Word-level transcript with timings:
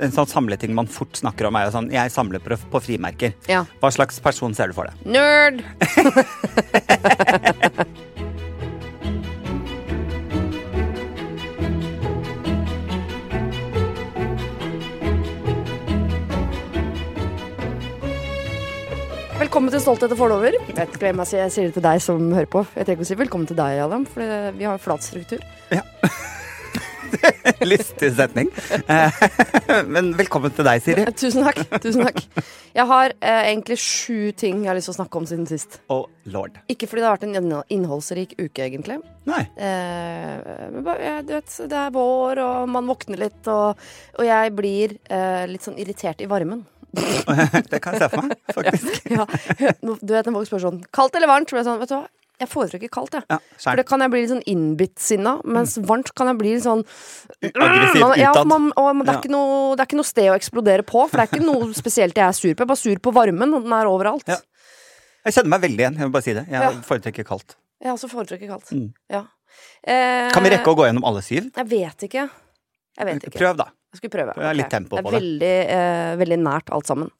en 0.00 0.12
sånn 0.14 0.28
samleting 0.30 0.72
man 0.76 0.88
fort 0.90 1.18
snakker 1.20 1.48
om, 1.48 1.58
er 1.58 1.68
jo 1.68 1.74
sånn 1.76 1.90
Jeg 1.92 2.12
samler 2.14 2.40
på, 2.42 2.56
på 2.72 2.78
frimerker. 2.84 3.30
Ja. 3.50 3.64
Hva 3.82 3.90
slags 3.94 4.20
person 4.22 4.54
ser 4.56 4.72
du 4.72 4.78
for 4.78 4.88
deg? 4.88 4.94
Nerd! 5.04 5.60
Velkommen 19.40 19.72
til 19.72 19.80
Stolthet 19.80 20.12
og 20.12 20.18
fordommer. 20.20 20.52
Jeg 20.68 20.76
jeg 20.76 21.26
sier, 21.26 21.48
det 21.48 21.72
til 21.74 21.82
deg 21.82 22.02
som 22.04 22.20
hører 22.36 22.50
på. 22.52 22.60
Jeg 22.76 22.84
trenger 22.84 23.00
ikke 23.00 23.06
å 23.06 23.08
si 23.08 23.16
velkommen 23.18 23.48
til 23.48 23.56
deg, 23.58 23.80
Adam, 23.82 24.04
for 24.06 24.20
vi 24.54 24.64
har 24.68 24.76
jo 24.76 24.84
flat 24.84 25.02
struktur. 25.02 25.40
Lystig 27.70 28.12
setning. 28.16 28.50
Eh, 28.86 29.20
Men 29.94 30.12
velkommen 30.18 30.52
til 30.54 30.66
deg, 30.66 30.82
Siri. 30.84 31.04
Tusen 31.18 31.46
takk. 31.46 31.62
tusen 31.82 32.06
takk. 32.06 32.20
Jeg 32.76 32.86
har 32.90 33.14
eh, 33.18 33.50
egentlig 33.52 33.78
sju 33.82 34.32
ting 34.38 34.64
jeg 34.64 34.70
har 34.70 34.78
lyst 34.78 34.90
til 34.90 34.96
å 34.96 34.98
snakke 35.00 35.20
om 35.20 35.28
siden 35.28 35.46
sist. 35.50 35.80
Og 35.92 36.08
lord. 36.32 36.58
Ikke 36.72 36.88
fordi 36.90 37.04
det 37.04 37.08
har 37.08 37.18
vært 37.18 37.28
en 37.28 37.54
innholdsrik 37.76 38.36
uke, 38.38 38.66
egentlig. 38.66 39.00
Nei. 39.30 39.42
Eh, 39.60 40.66
men 40.74 40.84
bare, 40.86 41.16
du 41.26 41.34
vet, 41.36 41.56
det 41.70 41.80
er 41.84 41.94
vår, 41.94 42.42
og 42.44 42.68
man 42.76 42.90
våkner 42.90 43.24
litt, 43.26 43.40
og, 43.50 43.80
og 44.18 44.28
jeg 44.28 44.54
blir 44.56 44.96
eh, 45.10 45.46
litt 45.50 45.66
sånn 45.66 45.80
irritert 45.80 46.22
i 46.24 46.30
varmen. 46.30 46.64
Det 47.70 47.78
kan 47.82 47.94
jeg 47.94 48.02
se 48.02 48.08
for 48.10 48.26
meg, 48.26 48.38
faktisk. 48.50 49.04
Ja, 49.12 49.26
du 49.78 50.10
vet 50.10 50.26
når 50.26 50.40
folk 50.40 50.48
spør 50.48 50.64
sånn 50.64 50.80
kaldt 50.94 51.18
eller 51.18 51.30
varmt, 51.30 51.50
så 51.50 51.54
blir 51.54 51.62
jeg 51.62 51.68
sånn, 51.68 51.78
vet 51.82 51.92
du 51.92 51.94
hva, 51.94 52.06
jeg 52.40 52.48
foretrekker 52.48 52.90
kaldt, 52.92 53.14
jeg. 53.18 53.24
Ja, 53.30 53.38
For 53.60 53.76
det 53.76 53.84
kan 53.88 54.00
jeg 54.04 54.10
bli 54.12 54.22
litt 54.24 54.30
sånn 54.32 54.42
innbitt-sinna, 54.48 55.34
mens 55.44 55.76
varmt 55.86 56.10
kan 56.16 56.30
jeg 56.32 56.38
bli 56.40 56.54
litt 56.56 56.64
sånn 56.64 56.82
Aggressivt 57.44 58.00
utad. 58.00 58.18
ja, 58.20 58.32
man, 58.48 58.70
og 58.80 59.02
det, 59.04 59.12
er 59.12 59.18
ikke 59.20 59.32
noe, 59.32 59.74
det 59.76 59.84
er 59.84 59.88
ikke 59.90 59.98
noe 60.00 60.08
sted 60.08 60.30
å 60.32 60.36
eksplodere 60.38 60.86
på, 60.88 61.02
for 61.08 61.20
det 61.20 61.26
er 61.26 61.32
ikke 61.34 61.46
noe 61.46 61.68
spesielt 61.82 62.16
jeg 62.16 62.26
er 62.26 62.36
sur 62.36 62.48
på. 62.52 62.56
Jeg 62.62 62.66
er 62.66 62.72
bare 62.72 62.82
sur 62.82 63.02
på 63.06 63.12
varmen, 63.16 63.52
og 63.56 63.66
den 63.66 63.74
er 63.76 63.90
overalt. 63.90 64.24
Ja. 64.30 64.38
Jeg 65.28 65.36
kjenner 65.36 65.52
meg 65.52 65.64
veldig 65.66 65.84
igjen. 65.84 65.98
Jeg 66.00 66.08
vil 66.08 66.14
bare 66.16 66.26
si 66.26 66.32
det. 66.38 66.46
Jeg 66.48 66.62
Ja. 66.64 66.70
foretrekker 66.86 67.26
kaldt. 67.28 67.56
Jeg 67.80 67.92
også 67.92 68.08
foretrekker 68.12 68.48
kaldt. 68.48 68.70
Mm. 68.72 68.88
Ja. 69.12 69.24
Eh, 69.84 70.30
Kan 70.32 70.44
vi 70.44 70.50
rekke 70.52 70.72
å 70.72 70.76
gå 70.76 70.86
gjennom 70.88 71.04
alle 71.08 71.20
syv? 71.24 71.50
Jeg 71.56 71.68
vet 71.68 72.06
ikke. 72.08 72.24
Jeg 73.00 73.06
vet 73.08 73.24
ikke. 73.28 73.38
Prøv, 73.38 73.56
da. 73.60 73.66
Jeg 73.90 73.98
skulle 74.00 74.12
prøve. 74.14 74.34
Okay. 74.36 74.54
litt 74.54 74.70
tempo 74.70 74.96
det 74.96 75.02
på 75.04 75.10
er 75.10 75.16
veldig, 75.18 75.54
eh, 75.76 76.16
veldig 76.20 76.38
nært 76.38 76.70
alt 76.72 76.86
sammen. 76.86 77.10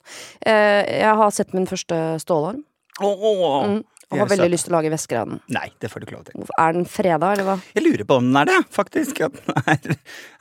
Eh, 0.47 1.01
jeg 1.01 1.15
har 1.21 1.31
sett 1.35 1.53
min 1.53 1.67
første 1.67 1.97
stålarm, 2.23 2.63
Åh, 3.01 3.67
mm, 3.67 3.85
og 4.11 4.19
har 4.19 4.29
veldig 4.33 4.49
lyst 4.51 4.67
til 4.67 4.75
å 4.75 4.77
lage 4.79 4.91
væsker 4.91 5.21
av 5.21 5.29
den. 5.31 5.41
Nei, 5.55 5.69
det 5.79 5.91
får 5.91 6.03
du 6.03 6.07
ikke 6.07 6.17
lov 6.17 6.25
til. 6.27 6.47
Er 6.59 6.73
den 6.75 6.87
freda, 6.91 7.33
eller 7.33 7.47
hva? 7.47 7.57
Jeg 7.77 7.85
lurer 7.85 8.07
på 8.09 8.17
om 8.19 8.27
den 8.27 8.39
er 8.41 8.49
det, 8.51 8.57
faktisk. 8.75 9.21
At 9.27 9.37
den 9.39 9.61
er, 9.63 9.99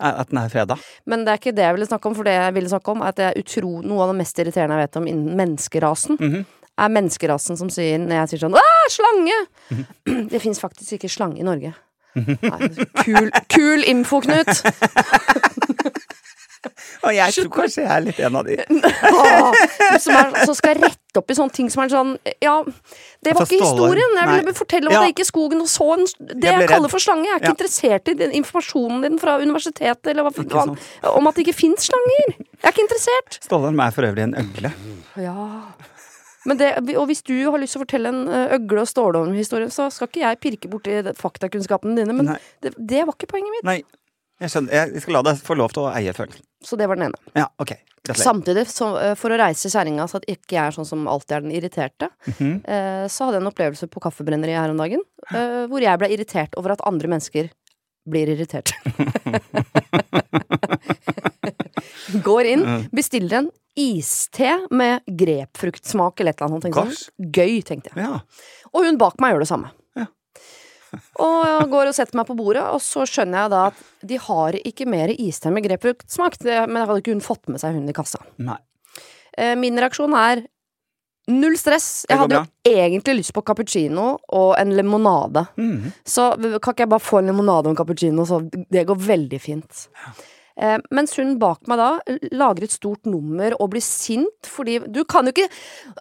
at 0.09 0.31
den 0.31 0.39
er 0.41 0.53
fredag. 0.53 0.85
Men 1.05 1.25
det 1.25 1.33
er 1.33 1.41
ikke 1.41 1.53
det 1.57 1.67
jeg 1.67 1.75
ville 1.77 1.89
snakke 1.89 2.09
om, 2.09 2.15
for 2.17 2.29
det 2.29 2.33
jeg 2.33 2.55
ville 2.57 2.71
snakke 2.71 2.95
om, 2.95 3.03
er 3.03 3.13
at 3.13 3.19
det 3.19 3.27
er 3.27 3.41
utro, 3.43 3.73
noe 3.85 4.05
av 4.05 4.13
det 4.13 4.17
mest 4.23 4.41
irriterende 4.41 4.79
jeg 4.79 4.87
vet 4.87 4.99
om 5.01 5.11
innen 5.11 5.37
menneskerasen. 5.43 6.17
Mhm. 6.19 6.47
Er 6.79 6.91
menneskerasen 6.95 7.57
som 7.59 7.67
sier, 7.75 7.99
når 7.99 8.21
jeg 8.21 8.29
sier 8.31 8.41
sånn 8.45 8.55
Åh, 8.55 8.83
slange! 8.93 9.37
Mhm. 9.75 10.29
Det 10.31 10.39
fins 10.41 10.61
faktisk 10.63 10.95
ikke 10.97 11.11
slange 11.11 11.41
i 11.43 11.45
Norge. 11.45 11.73
Nei, 12.15 12.69
kul, 13.03 13.29
kul 13.53 13.83
info, 13.85 14.21
Knut! 14.25 14.49
Og 17.05 17.13
jeg 17.15 17.33
tror 17.35 17.49
kanskje 17.55 17.83
jeg 17.85 17.91
er 17.95 18.01
litt 18.03 18.19
en 18.19 18.35
av 18.35 18.47
de. 18.47 18.57
Som 20.03 20.15
er, 20.19 20.33
så 20.45 20.55
skal 20.57 20.79
rette 20.81 21.19
opp 21.21 21.31
i 21.31 21.37
sånne 21.37 21.55
ting 21.55 21.69
som 21.71 21.83
er 21.83 21.91
sånn 21.93 22.11
Ja, 22.43 22.57
det 23.25 23.33
var 23.35 23.47
ikke 23.47 23.61
historien. 23.63 24.15
Jeg 24.19 24.31
ville 24.33 24.53
fortelle 24.57 24.91
om 24.91 24.93
Ja. 24.95 24.99
at 25.01 25.07
jeg 25.09 25.15
gikk 25.15 25.23
i 25.23 25.29
skogen 25.29 25.63
og 25.63 25.69
så 25.71 25.87
en, 25.95 26.05
det 26.19 26.49
Jeg 26.49 26.59
jeg, 26.65 26.69
kaller 26.71 26.91
for 26.91 26.99
slange. 27.03 27.25
Jeg 27.29 27.35
er 27.37 27.39
ikke 27.43 27.51
Ja. 27.53 27.57
interessert 27.57 28.11
i 28.11 28.17
den 28.23 28.35
informasjonen 28.41 29.01
din 29.07 29.19
fra 29.21 29.37
universitetet 29.39 30.11
eller 30.13 30.27
hva, 30.27 30.31
hva, 30.35 30.65
om 31.15 31.27
at 31.31 31.35
det 31.39 31.47
ikke 31.47 31.59
fins 31.61 31.87
slanger. 31.89 32.35
Jeg 32.39 32.65
er 32.67 32.73
ikke 32.75 32.85
interessert. 32.87 33.39
Stålarm 33.47 33.79
er 33.87 33.91
for 33.95 34.03
øvrig 34.09 34.23
en 34.27 34.35
øgle. 34.43 34.73
Ja. 35.17 35.47
Men 36.47 36.57
det, 36.57 36.69
og 36.95 37.05
hvis 37.09 37.21
du 37.27 37.33
har 37.51 37.59
lyst 37.59 37.75
til 37.75 37.81
å 37.81 37.85
fortelle 37.85 38.09
en 38.13 38.27
øgle- 38.55 38.81
og 38.85 38.87
stålormhistorie, 38.87 39.67
så 39.69 39.89
skal 39.91 40.07
ikke 40.07 40.21
jeg 40.23 40.39
pirke 40.39 40.69
borti 40.71 40.95
faktakunnskapene 41.19 41.97
dine, 41.99 42.13
men 42.15 42.37
det, 42.63 42.71
det 42.79 43.01
var 43.05 43.13
ikke 43.13 43.27
poenget 43.27 43.51
mitt. 43.57 43.65
Nei, 43.67 43.83
jeg 44.39 44.49
skjønner. 44.53 44.71
Jeg 44.95 45.01
skal 45.03 45.13
la 45.17 45.21
deg 45.29 45.35
få 45.43 45.53
lov 45.59 45.69
til 45.75 45.83
å 45.83 45.91
eie 45.95 46.13
følelsen. 46.15 46.43
Så 46.63 46.77
det 46.79 46.87
var 46.91 46.95
den 46.99 47.09
ene. 47.09 47.19
Ja, 47.35 47.47
ok. 47.59 47.73
Gratulerer. 47.99 48.23
Samtidig, 48.23 48.63
så, 48.71 48.85
for 49.19 49.29
å 49.35 49.39
reise 49.39 49.67
kjerringa 49.71 50.05
så 50.07 50.15
at 50.21 50.27
ikke 50.31 50.55
jeg 50.55 50.63
er 50.63 50.71
sånn 50.75 50.87
som 50.87 51.03
alltid 51.11 51.33
er 51.35 51.41
den 51.45 51.51
irriterte, 51.55 52.07
Mhm. 52.27 52.53
eh, 52.65 53.05
så 53.11 53.25
hadde 53.27 53.35
jeg 53.39 53.43
en 53.43 53.51
opplevelse 53.51 53.87
på 53.91 53.99
Kaffebrenneriet 54.01 54.59
her 54.63 54.71
om 54.71 54.77
dagen, 54.79 55.01
eh, 55.33 55.65
hvor 55.67 55.81
jeg 55.83 55.99
ble 55.99 56.07
irritert 56.15 56.55
over 56.57 56.71
at 56.71 56.81
andre 56.87 57.07
mennesker 57.11 57.49
blir 58.09 58.27
irritert. 58.31 58.71
Går 62.23 62.45
inn, 62.49 62.63
bestiller 62.95 63.37
en 63.43 63.49
iste 63.79 64.49
med 64.73 65.03
grepfruktsmak 65.05 66.19
eller 66.19 66.33
et 66.33 66.41
eller 66.41 66.57
annet. 66.57 66.75
Sånn, 66.75 66.95
Gøy, 67.31 67.59
tenkte 67.67 67.91
jeg. 67.93 68.01
Ja. 68.03 68.19
Og 68.73 68.85
hun 68.87 68.97
bak 69.01 69.15
meg 69.21 69.33
gjør 69.35 69.43
det 69.45 69.51
samme. 69.51 69.69
Ja. 70.89 70.99
og 71.25 71.39
jeg 71.45 71.67
går 71.73 71.89
og 71.91 71.95
setter 71.97 72.17
meg 72.19 72.27
på 72.29 72.35
bordet, 72.39 72.63
og 72.73 72.81
så 72.81 73.03
skjønner 73.09 73.43
jeg 73.45 73.51
da 73.53 73.63
at 73.69 73.81
de 74.09 74.17
har 74.25 74.57
ikke 74.61 74.87
mer 74.89 75.11
iste 75.13 75.51
med 75.53 75.65
grepfruktsmak. 75.67 76.39
Men 76.45 76.79
jeg 76.81 76.87
hadde 76.89 77.01
ikke 77.03 77.13
hun 77.17 77.25
fått 77.25 77.49
med 77.51 77.61
seg, 77.61 77.75
hun 77.77 77.89
i 77.91 77.95
kassa. 77.97 78.21
Nei. 78.41 78.57
Eh, 79.37 79.53
Min 79.59 79.77
reaksjon 79.79 80.15
er 80.17 80.41
null 81.29 81.57
stress. 81.61 82.05
Jeg 82.09 82.17
hadde 82.17 82.39
jo 82.39 82.71
egentlig 82.71 83.19
lyst 83.19 83.33
på 83.35 83.43
cappuccino 83.45 84.15
og 84.33 84.55
en 84.57 84.73
limonade. 84.73 85.45
Mm. 85.61 85.91
Så 86.07 86.31
kan 86.57 86.73
ikke 86.73 86.87
jeg 86.87 86.89
bare 86.95 87.05
få 87.05 87.19
en 87.21 87.29
limonade 87.29 87.69
og 87.69 87.75
en 87.75 87.79
cappuccino, 87.83 88.25
så 88.25 88.41
det 88.49 88.87
går 88.89 88.97
veldig 89.05 89.39
fint. 89.43 89.85
Eh, 89.93 90.23
mens 90.91 91.13
hun 91.15 91.37
bak 91.39 91.67
meg 91.71 91.79
da 91.79 91.89
lager 92.35 92.65
et 92.67 92.73
stort 92.73 93.05
nummer 93.07 93.53
og 93.59 93.69
blir 93.71 93.83
sint 93.85 94.49
fordi 94.51 94.79
Du 94.91 95.05
kan 95.07 95.23
jo 95.29 95.31
ikke 95.31 95.45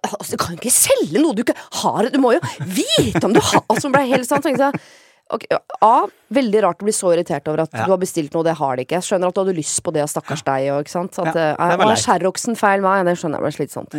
altså, 0.03 0.33
Du 0.35 0.41
kan 0.43 0.57
jo 0.57 0.59
ikke 0.59 0.73
selge 0.75 1.21
noe 1.23 1.37
du 1.39 1.45
ikke 1.45 1.55
har 1.83 2.09
Du 2.11 2.19
må 2.19 2.33
jo 2.35 2.41
vite 2.67 3.23
om 3.29 3.37
du 3.37 3.39
har 3.39 3.63
Altså, 3.69 3.85
hun 3.87 3.95
ble 3.95 4.03
helt 4.11 4.27
sånn 4.27 4.43
tenkte 4.43 4.71
jeg 4.73 4.83
Okay, 5.31 5.59
A. 5.85 6.07
Veldig 6.33 6.63
rart 6.65 6.81
å 6.81 6.87
bli 6.89 6.93
så 6.97 7.11
irritert 7.13 7.47
over 7.53 7.61
at 7.67 7.75
Ja. 7.77 7.85
du 7.85 7.91
har 7.93 7.99
bestilt 8.01 8.33
noe, 8.33 8.43
det 8.47 8.55
har 8.57 8.77
de 8.79 8.87
ikke. 8.87 8.97
Jeg 8.97 9.05
skjønner 9.11 9.29
at 9.29 9.35
du 9.37 9.43
hadde 9.43 9.55
lyst 9.59 9.83
på 9.85 9.93
det, 9.93 10.07
stakkars 10.09 10.41
deg, 10.47 10.71
og 10.73 10.87
ikke 10.87 10.95
sant. 10.95 11.19
At, 11.21 11.35
Ja, 11.37 11.51
eh, 11.53 11.75
det 11.77 11.79
var. 11.83 12.01
Sherroxen 12.01 12.57
feil 12.57 12.81
meg, 12.81 13.05
Det 13.05 13.13
skjønner 13.21 13.37
jeg 13.37 13.45
ble 13.45 13.53
slitsomt. 13.59 13.99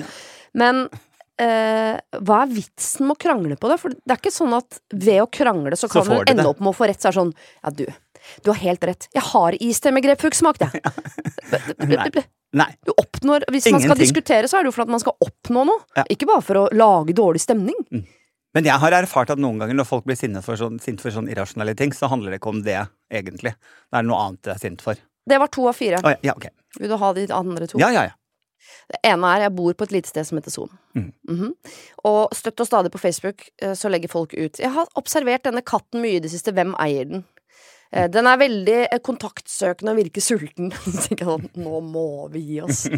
Men 0.57 0.89
eh, 1.37 1.99
hva 2.17 2.41
er 2.41 2.49
vitsen 2.57 3.05
med 3.05 3.13
å 3.13 3.21
krangle 3.21 3.55
på 3.61 3.69
det? 3.69 3.77
For 3.79 3.93
det 3.93 4.09
er 4.09 4.17
ikke 4.17 4.33
sånn 4.33 4.57
at 4.57 4.79
ved 4.91 5.21
å 5.21 5.29
krangle 5.29 5.77
så 5.77 5.87
kan 5.87 6.03
du 6.09 6.17
ende 6.17 6.41
det. 6.41 6.47
opp 6.49 6.59
med 6.65 6.73
å 6.73 6.77
få 6.81 6.89
rett. 6.89 6.97
Så 6.97 7.09
er 7.09 7.13
det 7.13 7.21
sånn 7.21 7.33
Ja, 7.63 7.69
du. 7.77 7.85
Du 8.43 8.51
har 8.51 8.59
helt 8.61 8.83
rett. 8.83 9.07
Jeg 9.15 9.25
har 9.31 9.57
iste 9.63 9.93
med 9.95 10.05
grepfruktsmak, 10.05 10.61
jeg. 10.65 10.83
Nei. 11.87 12.09
Nei. 12.59 12.69
Du 12.85 12.93
oppnår 12.97 13.45
Hvis 13.53 13.67
man 13.69 13.83
skal 13.83 13.99
diskutere, 13.99 14.47
så 14.49 14.57
er 14.57 14.65
det 14.65 14.71
jo 14.71 14.77
for 14.77 14.87
at 14.87 14.93
man 14.93 15.01
skal 15.01 15.15
oppnå 15.21 15.65
noe. 15.69 15.83
Ja. 15.97 16.05
Ikke 16.09 16.29
bare 16.29 16.45
for 16.45 16.63
å 16.63 16.69
lage 16.73 17.13
dårlig 17.17 17.43
stemning. 17.43 17.77
Men 18.57 18.65
jeg 18.65 18.81
har 18.81 18.95
erfart 18.97 19.29
at 19.29 19.41
noen 19.41 19.59
ganger 19.61 19.77
når 19.77 19.85
folk 19.85 20.07
blir 20.09 20.17
sinne 20.17 20.41
for 20.45 20.57
sånn, 20.57 20.79
sint 20.81 21.03
for 21.03 21.13
sånn 21.13 21.29
irrasjonelle 21.29 21.75
ting, 21.77 21.93
så 21.93 22.09
handler 22.09 22.33
det 22.33 22.39
ikke 22.41 22.53
om 22.55 22.63
det, 22.65 22.79
egentlig. 23.13 23.53
Det 23.53 24.01
er 24.01 24.07
noe 24.07 24.23
annet 24.23 24.41
de 24.47 24.55
er 24.55 24.63
sint 24.63 24.81
for. 24.81 24.97
Det 25.29 25.37
var 25.37 25.51
to 25.53 25.67
av 25.69 25.77
fire. 25.77 25.99
Oh, 26.01 26.15
ja, 26.15 26.31
ja, 26.31 26.33
okay. 26.33 26.49
Vil 26.79 26.89
du 26.89 26.97
ha 26.97 27.11
de 27.13 27.27
andre 27.35 27.69
to? 27.69 27.77
Ja, 27.81 27.91
ja, 27.93 28.07
ja. 28.09 28.15
Det 28.89 28.99
ene 29.05 29.29
er 29.35 29.45
jeg 29.45 29.53
bor 29.55 29.75
på 29.77 29.85
et 29.85 29.93
lite 29.93 30.09
sted 30.09 30.27
som 30.27 30.39
heter 30.39 30.51
Son. 30.51 30.69
Mm. 30.97 31.11
Mm 31.29 31.37
-hmm. 31.39 31.51
Og 32.03 32.35
støtt 32.35 32.59
og 32.59 32.67
stadig 32.67 32.91
på 32.91 32.97
Facebook 32.97 33.49
eh, 33.61 33.73
så 33.73 33.89
legger 33.89 34.07
folk 34.07 34.33
ut 34.33 34.59
Jeg 34.59 34.71
har 34.71 34.87
observert 34.95 35.43
denne 35.43 35.61
katten 35.61 36.01
mye 36.01 36.17
i 36.17 36.19
det 36.19 36.31
siste. 36.31 36.51
Hvem 36.51 36.75
eier 36.79 37.05
den? 37.05 37.23
Eh, 37.91 38.05
Den 38.13 38.27
er 38.29 38.37
veldig 38.37 38.77
eh, 38.91 38.99
kontaktsøkende 39.05 39.93
og 39.95 39.97
virker 40.03 40.21
sulten. 40.21 40.71
Så 40.85 41.07
tenker 41.07 41.25
jeg 41.25 41.29
sånn 41.31 41.47
Nå 41.65 41.79
må 41.85 42.07
vi 42.33 42.43
gi 42.53 42.61
oss. 42.65 42.85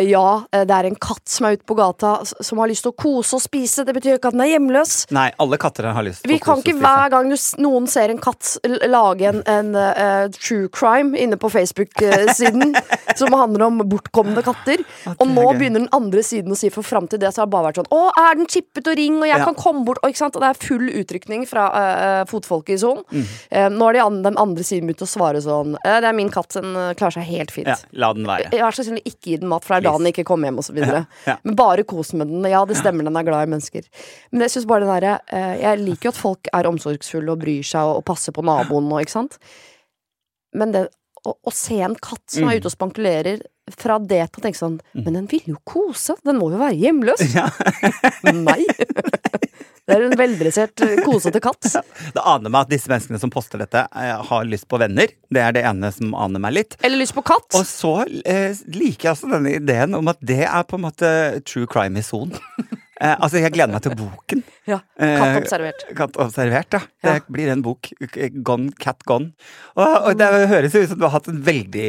Ja, 0.00 0.44
eh, 0.54 0.62
det 0.66 0.72
er 0.74 0.86
en 0.88 0.96
katt 0.96 1.28
som 1.28 1.44
er 1.48 1.58
ute 1.58 1.66
på 1.68 1.74
gata 1.76 2.12
som 2.24 2.58
har 2.62 2.70
lyst 2.70 2.84
til 2.86 2.92
å 2.92 2.96
kose 2.98 3.36
og 3.36 3.42
spise. 3.44 3.84
Det 3.84 3.92
betyr 3.94 4.16
ikke 4.16 4.30
at 4.30 4.36
den 4.36 4.42
er 4.46 4.50
hjemløs. 4.54 4.94
Nei, 5.14 5.26
alle 5.42 5.58
katter 5.60 5.90
har 5.92 6.06
lyst 6.06 6.22
til 6.24 6.32
Vi 6.32 6.38
å 6.38 6.42
kan 6.44 6.56
kose 6.62 6.64
ikke 6.64 6.72
og 6.72 6.78
spise. 6.80 6.94
hver 6.94 7.12
gang 7.12 7.28
du, 7.28 7.36
noen 7.66 7.88
ser 7.90 8.12
en 8.14 8.20
katt 8.22 8.52
lage 8.88 9.28
en, 9.28 9.42
en 9.50 9.68
uh, 9.76 10.24
true 10.34 10.70
crime 10.74 11.12
inne 11.20 11.36
på 11.40 11.50
Facebook-siden 11.52 12.72
som 13.20 13.36
handler 13.36 13.66
om 13.68 13.82
bortkomne 13.90 14.42
katter. 14.46 14.82
Og 15.18 15.26
nå 15.30 15.44
begynner 15.58 15.82
den 15.84 15.90
andre 15.94 16.24
siden 16.26 16.54
å 16.54 16.58
si 16.58 16.70
for 16.74 16.86
fram 16.86 17.06
til 17.10 17.20
det 17.22 17.34
så 17.34 17.42
har 17.44 17.50
det 17.50 17.54
bare 17.54 17.68
vært 17.68 17.82
sånn 17.82 17.92
Å, 17.94 18.00
er 18.24 18.40
den 18.40 18.48
chippet 18.50 18.88
og 18.88 18.98
ring, 18.98 19.20
og 19.20 19.28
jeg 19.28 19.36
Ja. 19.38 19.44
kan 19.50 19.58
komme 19.58 19.84
bort 19.86 20.00
Og, 20.02 20.10
ikke 20.14 20.30
og 20.32 20.40
det 20.42 20.48
er 20.54 20.62
full 20.64 20.88
utrykning 21.02 21.44
fra 21.50 21.68
uh, 21.74 22.24
fotfolket 22.30 22.78
i 22.78 22.80
sonen. 22.82 23.04
Mm. 23.12 23.28
Uh, 23.52 23.68
nå 23.76 23.87
har 23.88 23.96
de 23.98 24.02
an, 24.04 24.18
de 24.24 24.32
andre 24.44 24.64
siden 24.68 24.86
begynt 24.90 25.02
å 25.04 25.08
svare 25.10 25.40
sånn 25.44 25.74
eh, 25.80 25.98
Det 26.04 26.08
er 26.10 26.16
min 26.16 26.30
katt, 26.32 26.52
den 26.56 26.76
eh, 26.78 26.90
klarer 26.98 27.16
seg 27.18 27.26
helt 27.32 27.54
fint. 27.54 27.68
Ja, 27.72 27.76
la 28.04 28.12
den 28.16 28.28
være. 28.28 28.50
Vær 28.54 28.76
så 28.76 28.84
snill, 28.86 29.00
ikke 29.08 29.32
gi 29.32 29.38
den 29.42 29.50
mat, 29.50 29.64
for 29.66 29.74
det 29.74 29.80
er 29.82 29.88
da 29.90 29.96
den 29.98 30.10
ikke 30.12 30.26
kommer 30.28 30.48
hjem, 30.50 30.60
og 30.62 30.68
så 30.68 30.76
videre. 30.76 31.02
Ja, 31.24 31.32
ja. 31.32 31.36
Men 31.48 31.56
bare 31.58 31.84
kos 31.88 32.12
med 32.14 32.30
den. 32.30 32.44
Ja, 32.52 32.62
det 32.68 32.76
stemmer, 32.78 33.08
den 33.08 33.16
er 33.18 33.26
glad 33.26 33.48
i 33.48 33.52
mennesker. 33.56 33.88
Men 34.30 34.44
jeg 34.46 34.54
synes 34.54 34.68
bare 34.70 34.84
den 34.86 34.92
derre 34.94 35.16
eh, 35.32 35.54
Jeg 35.64 35.82
liker 35.82 36.10
jo 36.10 36.14
at 36.14 36.20
folk 36.22 36.52
er 36.60 36.70
omsorgsfulle 36.70 37.34
og 37.34 37.42
bryr 37.42 37.66
seg 37.66 37.82
og, 37.90 38.00
og 38.02 38.06
passer 38.12 38.36
på 38.36 38.44
naboen 38.46 38.92
og 38.94 39.02
ikke 39.02 39.16
sant. 39.16 39.40
Men 40.56 40.72
det 40.76 40.86
å, 41.26 41.34
å 41.34 41.52
se 41.52 41.80
en 41.84 41.96
katt 41.98 42.22
som 42.30 42.44
Mm. 42.46 42.52
er 42.52 42.60
ute 42.62 42.70
og 42.70 42.74
spankulerer, 42.76 43.40
fra 43.76 43.98
det 43.98 44.22
til 44.32 44.40
å 44.40 44.44
tenke 44.46 44.58
sånn 44.58 44.78
Men 44.94 45.20
den 45.20 45.28
vil 45.30 45.54
jo 45.54 45.58
kose! 45.68 46.16
Den 46.24 46.40
må 46.40 46.50
jo 46.54 46.60
være 46.60 46.78
hjemløs! 46.78 47.24
Ja. 47.34 47.48
Nei! 48.32 48.64
Det 49.88 49.96
er 49.96 50.02
en 50.04 50.18
veldressert, 50.20 50.82
eh, 50.84 50.98
kosete 51.00 51.40
katt. 51.40 51.64
Det 52.12 52.20
aner 52.20 52.52
meg 52.52 52.66
at 52.66 52.72
disse 52.74 52.90
menneskene 52.90 53.20
som 53.22 53.30
poster 53.32 53.62
dette, 53.62 53.86
eh, 53.96 54.18
har 54.28 54.44
lyst 54.44 54.68
på 54.68 54.76
venner. 54.76 55.08
Det 55.32 55.40
er 55.40 55.54
det 55.56 55.62
ene 55.64 55.88
som 55.96 56.12
aner 56.12 56.42
meg 56.44 56.52
litt. 56.58 56.76
Eller 56.84 57.00
lyst 57.00 57.16
på 57.16 57.24
katt. 57.24 57.48
Og 57.56 57.64
så 57.64 57.94
eh, 58.04 58.52
liker 58.68 59.08
jeg 59.08 59.14
altså 59.14 59.30
denne 59.32 59.54
ideen 59.56 59.96
om 59.96 60.12
at 60.12 60.20
det 60.20 60.42
er 60.44 60.68
på 60.68 60.76
en 60.76 60.84
måte 60.84 61.08
true 61.48 61.64
crime 61.66 61.96
i 61.96 62.04
sonen. 62.04 62.36
Eh, 63.00 63.14
altså, 63.22 63.38
jeg 63.38 63.52
gleder 63.54 63.70
meg 63.70 63.82
til 63.84 63.92
boken. 63.94 64.40
Ja, 64.68 64.80
Eh, 64.98 65.14
Katt 65.16 65.36
observert. 65.44 65.82
Katt 65.96 66.16
observert, 66.18 66.72
ja. 66.74 66.80
Det 67.02 67.12
Ja. 67.14 67.20
blir 67.30 67.48
en 67.52 67.62
bok. 67.62 67.86
Gone, 68.42 68.72
cat 68.80 69.04
gone. 69.06 69.30
Og, 69.76 69.86
og 70.08 70.18
det 70.18 70.26
høres 70.50 70.74
ut 70.74 70.88
som 70.90 70.98
du 70.98 71.04
har 71.06 71.12
hatt 71.14 71.28
en 71.30 71.38
veldig 71.46 71.86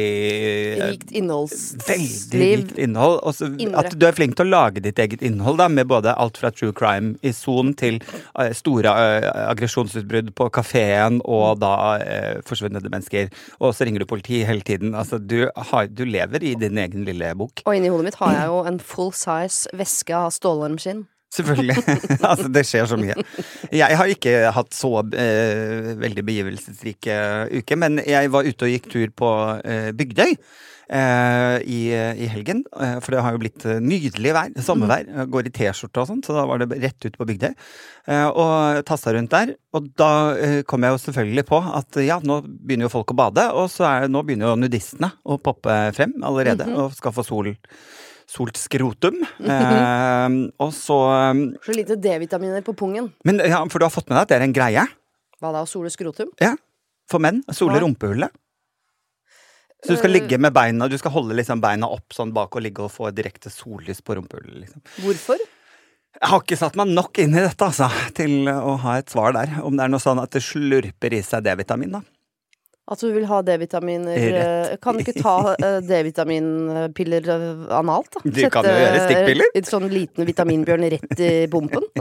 Rikt 0.92 1.10
innholdsliv. 1.18 1.82
Veldig 1.88 2.40
rikt 2.62 2.78
innhold. 2.78 3.18
Også, 3.26 3.50
at 3.76 3.98
du 3.98 4.06
er 4.06 4.12
flink 4.16 4.36
til 4.38 4.46
å 4.46 4.50
lage 4.54 4.80
ditt 4.84 4.98
eget 5.02 5.20
innhold, 5.26 5.58
da, 5.58 5.66
med 5.68 5.88
både 5.90 6.14
alt 6.16 6.38
fra 6.40 6.52
true 6.54 6.72
crime 6.72 7.16
i 7.26 7.32
son 7.36 7.74
til 7.74 7.98
eh, 8.38 8.52
store 8.56 8.94
eh, 8.94 9.28
aggresjonsutbrudd 9.50 10.32
på 10.38 10.48
kafeen 10.54 11.20
og 11.24 11.58
da 11.64 11.74
eh, 11.98 12.40
forsvunne 12.46 12.80
mennesker. 12.86 13.28
Og 13.60 13.74
så 13.76 13.84
ringer 13.88 14.04
du 14.04 14.06
politiet 14.10 14.46
hele 14.46 14.62
tiden. 14.62 14.94
Altså, 14.94 15.18
du, 15.18 15.48
har, 15.72 15.90
du 15.90 16.04
lever 16.06 16.46
i 16.46 16.54
din 16.54 16.78
egen 16.80 17.04
lille 17.04 17.34
bok. 17.38 17.64
Og 17.66 17.74
inni 17.76 17.90
hodet 17.92 18.10
mitt 18.12 18.20
har 18.22 18.36
jeg 18.38 18.46
jo 18.54 18.62
en 18.70 18.78
full 18.80 19.12
size 19.12 19.68
veske 19.76 20.14
av 20.16 20.30
stålormskinn. 20.38 20.99
Selvfølgelig. 21.30 21.76
altså, 22.30 22.48
det 22.50 22.64
skjer 22.66 22.88
så 22.90 22.96
mye. 22.98 23.14
Jeg 23.70 23.98
har 24.00 24.10
ikke 24.10 24.32
hatt 24.56 24.74
så 24.74 24.90
eh, 25.14 25.92
veldig 26.00 26.24
begivelsesrik 26.26 27.06
eh, 27.06 27.60
uke, 27.60 27.78
men 27.78 28.00
jeg 28.02 28.32
var 28.34 28.48
ute 28.48 28.66
og 28.66 28.72
gikk 28.74 28.90
tur 28.90 29.12
på 29.22 29.30
eh, 29.62 29.92
Bygdøy. 29.94 30.34
eh, 30.90 31.56
i, 31.70 31.78
I 31.94 32.26
helgen, 32.32 32.64
eh, 32.82 32.96
for 32.98 33.14
det 33.14 33.22
har 33.22 33.36
jo 33.36 33.42
blitt 33.44 33.62
nydelig 33.78 34.32
vær, 34.34 34.50
sommervær. 34.66 35.06
Jeg 35.06 35.30
Går 35.30 35.46
i 35.46 35.54
T-skjorte 35.54 36.02
og 36.02 36.10
sånn, 36.10 36.24
så 36.26 36.34
da 36.34 36.42
var 36.50 36.64
det 36.64 36.80
rett 36.82 37.06
ut 37.06 37.14
på 37.20 37.28
Bygdøy. 37.30 37.54
og 38.34 38.82
tassa 38.90 39.14
rundt 39.14 39.30
der. 39.30 39.54
Og 39.78 39.86
da 39.94 40.10
kom 40.66 40.82
jeg 40.82 40.96
jo 40.96 41.02
selvfølgelig 41.04 41.46
på 41.46 41.62
at 41.78 42.00
ja, 42.02 42.18
nå 42.26 42.40
begynner 42.42 42.88
jo 42.88 42.94
folk 42.96 43.14
å 43.14 43.18
bade, 43.22 43.46
og 43.54 43.70
så 43.70 43.86
er, 43.86 44.10
nå 44.10 44.24
begynner 44.26 44.50
jo 44.50 44.58
nudistene 44.64 45.12
å 45.22 45.38
poppe 45.38 45.78
frem 45.94 46.18
allerede 46.26 46.66
og 46.74 46.90
skal 46.98 47.14
få 47.14 47.22
sol. 47.22 47.54
Solt 48.30 48.58
skrotum. 48.60 49.16
eh, 49.42 50.34
og 50.62 50.70
så 50.76 50.98
eh, 51.32 51.40
Så 51.66 51.74
lite 51.74 51.96
D-vitaminer 51.98 52.62
på 52.66 52.74
pungen. 52.78 53.08
Men 53.26 53.40
ja, 53.42 53.64
For 53.72 53.78
du 53.82 53.86
har 53.88 53.90
fått 53.94 54.08
med 54.08 54.16
deg 54.20 54.22
at 54.22 54.28
det 54.34 54.38
er 54.38 54.46
en 54.46 54.54
greie? 54.54 54.84
Hva 55.40 55.50
da, 55.56 55.64
å 55.64 55.68
sole 55.70 55.90
skrotum? 55.90 56.30
Ja. 56.40 56.54
For 57.10 57.18
menn. 57.22 57.42
Sole 57.50 57.78
Ja. 57.80 57.82
rumpehullet. 57.86 58.30
Så 59.82 59.94
du 59.94 59.96
skal 59.96 60.10
Øh. 60.10 60.20
ligge 60.20 60.38
med 60.38 60.52
beina 60.52 60.86
Du 60.88 60.98
skal 60.98 61.10
holde 61.10 61.32
liksom 61.34 61.60
beina 61.60 61.88
opp 61.88 62.12
sånn 62.12 62.32
bak 62.36 62.54
og 62.54 62.62
ligge 62.62 62.84
og 62.84 62.90
få 62.92 63.10
direkte 63.16 63.48
sollys 63.50 64.02
på 64.04 64.14
rumpehullet. 64.18 64.60
Liksom. 64.66 64.82
Hvorfor? 65.00 65.38
Jeg 66.20 66.28
har 66.28 66.40
ikke 66.42 66.58
satt 66.58 66.76
meg 66.76 66.88
nok 66.88 67.18
inn 67.22 67.34
i 67.34 67.40
dette 67.40 67.64
altså, 67.64 67.88
til 68.14 68.44
å 68.50 68.76
ha 68.82 68.96
et 68.98 69.06
svar 69.08 69.32
der. 69.32 69.62
Om 69.64 69.76
det 69.78 69.84
er 69.84 69.88
noe 69.88 70.02
sånn 70.02 70.20
at 70.22 70.30
det 70.30 70.42
slurper 70.42 71.14
i 71.16 71.22
seg 71.22 71.42
D-vitamin, 71.46 71.92
da. 71.92 72.00
At 72.90 72.98
du 72.98 73.06
vil 73.14 73.26
ha 73.30 73.36
D-vitaminer 73.46 74.16
eh, 74.18 74.70
Kan 74.82 74.96
du 74.98 75.04
ikke 75.04 75.14
ta 75.22 75.34
eh, 75.54 75.76
D-vitaminpiller 75.86 77.28
eh, 77.30 77.60
analt, 77.78 78.08
da? 78.16 78.22
Du 78.26 78.40
kan 78.50 78.66
jo 78.66 78.72
gjøre 78.74 79.02
stikkpiller. 79.04 79.52
En 79.60 79.68
sånn 79.68 79.86
liten 79.92 80.26
vitaminbjørn 80.26 80.86
rett 80.96 81.22
i 81.22 81.30
pumpen? 81.52 81.86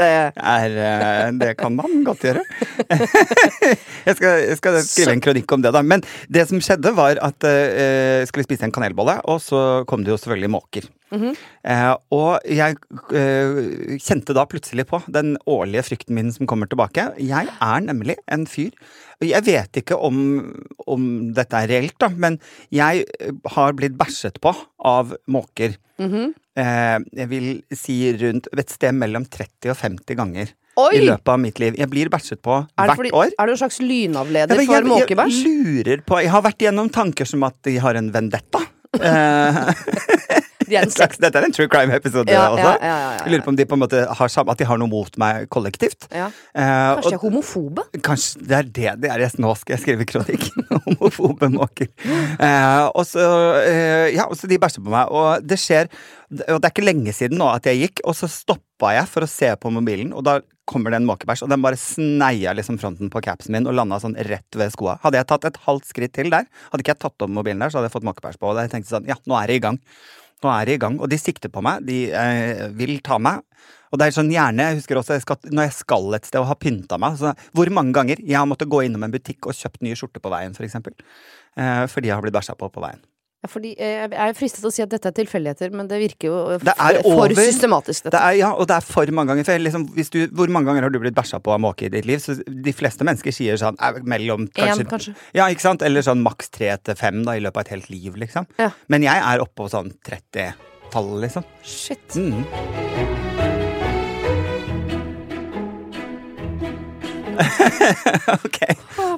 Det- 0.00 1.38
det 1.40 1.50
kan 1.60 1.74
man 1.76 2.02
godt 2.06 2.24
gjøre. 2.24 2.42
jeg, 4.06 4.14
skal, 4.16 4.30
jeg 4.46 4.56
skal 4.58 4.78
skrive 4.84 5.14
en 5.16 5.22
kronikk 5.24 5.52
om 5.54 5.62
det, 5.64 5.72
da. 5.74 5.82
Men 5.84 6.02
det 6.32 6.46
som 6.50 6.60
skjedde, 6.62 6.92
var 6.96 7.20
at 7.24 7.44
jeg 7.46 8.28
skulle 8.30 8.46
spise 8.46 8.66
en 8.68 8.74
kanelbolle, 8.74 9.18
og 9.30 9.40
så 9.44 9.60
kom 9.90 10.04
det 10.06 10.14
jo 10.14 10.18
selvfølgelig 10.20 10.52
måker. 10.56 10.88
eh, 11.10 11.94
og 12.14 12.44
jeg 12.46 12.76
eh, 13.18 13.98
kjente 14.00 14.34
da 14.36 14.44
plutselig 14.48 14.86
på 14.90 15.00
den 15.10 15.34
årlige 15.50 15.82
frykten 15.88 16.14
min 16.16 16.30
som 16.34 16.46
kommer 16.50 16.70
tilbake. 16.70 17.08
Jeg 17.18 17.50
er 17.50 17.80
nemlig 17.86 18.16
en 18.30 18.46
fyr 18.46 18.70
Jeg 19.20 19.44
vet 19.44 19.76
ikke 19.82 19.96
om, 20.00 20.16
om 20.88 21.02
dette 21.36 21.58
er 21.58 21.68
reelt, 21.68 21.96
da, 22.00 22.08
men 22.08 22.38
jeg 22.72 23.02
eh, 23.20 23.34
har 23.56 23.74
blitt 23.76 23.98
bæsjet 24.00 24.38
på 24.40 24.54
av 24.88 25.12
måker. 25.28 25.74
eh, 26.00 26.98
jeg 27.12 27.28
vil 27.28 27.50
si 27.76 27.98
rundt 28.16 28.48
et 28.56 28.70
sted 28.72 28.96
mellom 28.96 29.26
30 29.28 29.70
og 29.74 29.76
50 29.76 30.16
ganger 30.16 30.54
Oi! 30.80 30.94
i 30.96 31.02
løpet 31.04 31.28
av 31.28 31.38
mitt 31.42 31.58
liv. 31.60 31.76
Jeg 31.76 31.90
blir 31.92 32.08
bæsjet 32.08 32.40
på 32.40 32.54
Er, 32.56 32.86
hvert 32.86 32.96
fordi, 32.96 33.10
år. 33.12 33.34
er 33.38 33.46
du 33.46 33.52
en 33.52 33.60
slags 33.60 33.80
lynavleder 33.84 34.56
Ja, 34.62 34.64
for 34.70 34.88
måkebæsj? 34.94 35.42
jeg 35.44 35.64
lurer 35.84 36.00
på 36.06 36.22
Jeg 36.22 36.30
har 36.32 36.42
vært 36.48 36.62
igjennom 36.64 36.88
tanker 36.94 37.28
som 37.28 37.44
at 37.44 37.58
de 37.68 37.76
har 37.84 37.94
en 38.00 38.08
vendetta. 38.14 38.64
Slags, 40.94 41.18
dette 41.22 41.40
er 41.40 41.46
en 41.48 41.54
true 41.56 41.68
crime-episode 41.70 42.30
Ja, 42.32 42.46
også. 42.50 42.62
ja, 42.64 42.72
ja, 42.80 42.98
ja. 43.00 43.18
Jeg 43.24 43.32
lurer 43.34 43.44
på 43.46 43.52
om 43.54 43.58
de 43.58 43.66
på 43.66 43.76
en 43.78 43.82
måte 43.84 44.02
har 44.18 44.34
At 44.50 44.58
de 44.60 44.68
har 44.70 44.78
noe 44.80 44.88
mot 44.90 45.18
meg 45.20 45.48
kollektivt. 45.52 46.06
Eh, 46.12 46.30
Kanskje 46.60 47.12
er 47.12 47.18
og, 47.18 47.24
homofobe? 47.26 47.84
kanskje 48.06 48.46
det 48.46 48.56
er 48.60 48.70
det 48.70 48.94
det 49.04 49.10
er. 49.10 49.26
Nå 49.42 49.54
skal 49.58 49.76
jeg 49.76 49.84
skrive 49.84 50.06
kronikk. 50.08 50.48
Homofobe 50.86 51.50
måker. 51.52 51.90
Eh, 52.06 52.86
og 52.94 53.04
så 53.08 53.26
eh, 53.66 54.14
Ja, 54.14 54.26
og 54.30 54.36
så 54.38 54.48
de 54.50 54.58
bæsjer 54.62 54.84
på 54.84 54.92
meg. 54.94 55.10
Og 55.10 55.42
det 55.46 55.58
skjer 55.60 55.90
Og 56.30 56.60
det 56.60 56.68
er 56.68 56.72
ikke 56.72 56.86
lenge 56.86 57.12
siden 57.16 57.38
nå 57.40 57.48
at 57.50 57.66
jeg 57.66 57.80
gikk, 57.84 58.00
og 58.06 58.14
så 58.14 58.28
stoppa 58.30 58.92
jeg 58.94 59.08
for 59.10 59.26
å 59.26 59.28
se 59.30 59.48
på 59.60 59.70
mobilen, 59.74 60.12
og 60.14 60.22
da 60.28 60.36
kommer 60.70 60.92
det 60.94 61.00
en 61.00 61.08
måkebæsj, 61.08 61.42
og 61.42 61.50
den 61.50 61.64
bare 61.64 61.74
sneia 61.80 62.52
liksom 62.54 62.76
fronten 62.78 63.10
på 63.10 63.18
capsen 63.26 63.50
min 63.56 63.66
og 63.66 63.74
landa 63.74 63.98
sånn 63.98 64.14
rett 64.28 64.54
ved 64.54 64.70
skoa. 64.70 64.94
Hadde 65.02 65.18
jeg 65.18 65.26
tatt 65.26 65.48
et 65.50 65.58
halvt 65.66 65.88
skritt 65.90 66.14
til 66.14 66.30
der, 66.30 66.46
hadde 66.70 66.84
ikke 66.84 66.94
jeg 66.94 67.00
tatt 67.02 67.24
opp 67.26 67.32
mobilen 67.34 67.58
der, 67.64 67.72
så 67.74 67.80
hadde 67.80 67.90
jeg 67.90 67.96
fått 67.96 68.06
måkebæsj 68.06 68.38
på. 68.38 68.52
Og 68.52 68.60
jeg 68.62 68.70
tenkte 68.76 68.92
sånn, 68.94 69.08
ja, 69.10 69.16
nå 69.26 69.34
er 69.40 69.50
det 69.50 69.58
i 69.58 69.64
gang. 69.66 69.80
Nå 70.40 70.50
er 70.54 70.68
de 70.68 70.76
i 70.76 70.80
gang. 70.80 70.96
Og 71.00 71.10
de 71.12 71.18
sikter 71.20 71.52
på 71.52 71.62
meg, 71.64 71.84
de 71.88 71.98
eh, 72.16 72.66
vil 72.76 72.98
ta 73.04 73.20
meg. 73.20 73.44
Og 73.90 73.98
det 73.98 74.06
er 74.06 74.14
sånn 74.14 74.30
gjerne, 74.30 74.68
jeg 74.68 74.78
husker 74.78 75.00
også 75.00 75.16
jeg 75.16 75.24
skal, 75.24 75.38
når 75.50 75.66
jeg 75.66 75.76
skal 75.80 76.14
et 76.14 76.28
sted 76.28 76.38
og 76.38 76.46
har 76.52 76.58
pynta 76.62 76.94
meg 77.02 77.16
så 77.18 77.32
Hvor 77.58 77.72
mange 77.74 77.90
ganger 77.96 78.20
jeg 78.22 78.38
har 78.38 78.46
måttet 78.46 78.70
gå 78.70 78.84
innom 78.86 79.02
en 79.02 79.10
butikk 79.10 79.48
og 79.50 79.56
kjøpt 79.58 79.82
nye 79.82 79.98
skjorter 79.98 80.22
på 80.22 80.30
veien, 80.30 80.54
for 80.54 80.66
eksempel. 80.66 80.94
Eh, 81.58 81.86
fordi 81.90 82.12
jeg 82.12 82.16
har 82.16 82.22
blitt 82.24 82.36
bæsja 82.38 82.54
på 82.58 82.70
på 82.70 82.84
veien. 82.84 83.02
Ja, 83.40 83.48
fordi 83.48 83.70
eh, 83.80 84.02
Jeg 84.04 84.20
er 84.20 84.34
fristet 84.36 84.60
til 84.60 84.68
å 84.68 84.72
si 84.74 84.82
at 84.84 84.90
dette 84.92 85.08
er 85.08 85.14
tilfeldigheter, 85.16 85.70
men 85.72 85.86
det 85.88 85.96
virker 86.02 86.28
jo 86.28 86.40
eh, 86.52 86.64
Det 86.66 86.74
for 87.06 87.32
systematisk. 87.32 87.54
systematisk. 87.54 88.10
Det 88.12 88.20
er, 88.20 88.34
ja, 88.42 88.50
og 88.52 88.68
det 88.68 88.76
er 88.76 88.84
for 88.84 89.12
mange 89.16 89.32
ganger. 89.32 89.46
For 89.48 89.62
liksom, 89.64 89.86
hvis 89.96 90.12
du, 90.12 90.18
hvor 90.36 90.52
mange 90.52 90.68
ganger 90.68 90.84
har 90.84 90.92
du 90.92 90.98
blitt 91.00 91.16
bæsja 91.16 91.40
på 91.40 91.54
av 91.54 91.62
måke 91.64 91.88
i 91.88 91.92
ditt 91.94 92.08
liv? 92.08 92.20
Så 92.20 92.36
de 92.44 92.74
fleste 92.76 93.06
mennesker 93.08 93.32
sier 93.32 93.56
sånn 93.60 93.80
eh, 93.80 94.02
mellom 94.04 94.44
kanskje, 94.52 94.84
En, 94.84 94.90
kanskje. 94.92 95.14
Ja, 95.38 95.48
ikke 95.48 95.64
sant? 95.64 95.84
Eller 95.86 96.04
sånn 96.04 96.20
maks 96.26 96.52
tre 96.52 96.74
til 96.84 97.00
fem 97.00 97.24
da, 97.24 97.38
i 97.38 97.44
løpet 97.46 97.62
av 97.62 97.64
et 97.64 97.74
helt 97.78 97.88
liv, 97.94 98.20
liksom. 98.26 98.50
Ja. 98.60 98.74
Men 98.92 99.08
jeg 99.08 99.24
er 99.32 99.40
oppe 99.46 99.62
på 99.62 99.70
sånn 99.72 99.88
30-tallet, 100.04 101.24
liksom. 101.24 101.48
Shit. 101.64 102.20
Mm. 102.20 102.44
ok. 108.44 108.58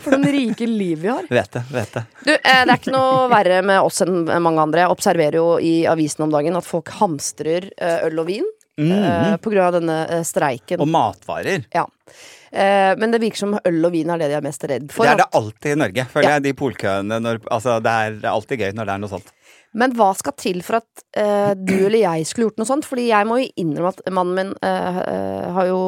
For 0.03 0.17
den 0.17 0.27
rike 0.35 0.67
liv 0.69 0.99
vi 1.05 1.09
har. 1.13 1.27
Vet 1.31 1.53
det, 1.57 1.63
vet 1.73 1.93
det. 1.97 2.03
Du, 2.27 2.33
eh, 2.35 2.41
Det 2.65 2.75
er 2.75 2.79
ikke 2.81 2.95
noe 2.95 3.29
verre 3.33 3.63
med 3.67 3.81
oss 3.87 4.03
enn 4.05 4.25
mange 4.43 4.63
andre. 4.65 4.85
Jeg 4.85 4.95
observerer 4.97 5.39
jo 5.41 5.47
i 5.63 5.75
avisen 5.91 6.27
om 6.27 6.35
dagen 6.35 6.59
at 6.59 6.67
folk 6.69 6.91
hamstrer 6.99 7.71
eh, 7.77 8.05
øl 8.09 8.19
og 8.23 8.27
vin 8.33 8.47
eh, 8.83 9.37
på 9.43 9.53
grunn 9.55 9.67
av 9.71 9.77
denne 9.81 9.99
eh, 10.09 10.23
streiken. 10.27 10.83
Og 10.83 10.89
matvarer. 10.91 11.65
Ja. 11.75 11.87
Eh, 12.53 12.93
men 13.01 13.15
det 13.15 13.23
virker 13.23 13.41
som 13.47 13.55
øl 13.57 13.85
og 13.89 13.93
vin 13.95 14.11
er 14.13 14.21
det 14.21 14.29
de 14.33 14.37
er 14.41 14.45
mest 14.45 14.65
redd 14.69 14.91
for. 14.93 15.07
det 15.09 15.15
er 15.15 15.23
det 15.23 15.31
alltid 15.39 15.71
i 15.73 15.79
Norge. 15.87 16.05
Føler 16.13 16.29
Ja. 16.29 16.35
jeg, 16.37 16.43
de 16.51 16.53
polkøene 16.59 17.21
når 17.25 17.39
Altså, 17.51 17.79
det 17.81 17.93
er 17.93 18.29
alltid 18.29 18.61
gøy 18.67 18.73
når 18.77 18.91
det 18.91 18.93
er 18.99 18.99
noe 19.07 19.13
sånt. 19.15 19.31
Men 19.73 19.95
hva 19.97 20.11
skal 20.19 20.35
til 20.37 20.59
for 20.61 20.83
at 20.83 21.05
eh, 21.17 21.55
du 21.57 21.73
eller 21.87 22.03
jeg 22.03 22.27
skulle 22.29 22.51
gjort 22.51 22.59
noe 22.61 22.69
sånt? 22.69 22.85
Fordi 22.85 23.07
jeg 23.09 23.25
må 23.25 23.39
jo 23.41 23.49
innrømme 23.57 23.89
at 23.95 24.03
mannen 24.13 24.35
min 24.37 24.51
eh, 24.61 24.99
eh, 25.01 25.47
har 25.57 25.71
jo 25.71 25.79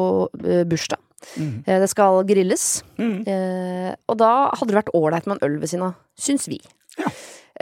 bursdag. 0.65 0.97
Eh, 1.37 1.79
det 1.81 1.89
skal 1.91 2.23
grilles. 2.27 2.83
Eh, 2.99 3.91
og 4.07 4.19
da 4.21 4.33
hadde 4.53 4.71
det 4.71 4.79
vært 4.81 4.93
ålreit 4.97 5.27
med 5.27 5.37
en 5.37 5.49
øl 5.49 5.57
ved 5.61 5.71
siden 5.71 5.87
av, 5.89 5.97
syns 6.19 6.47
vi. 6.51 6.59
Ja. 6.99 7.11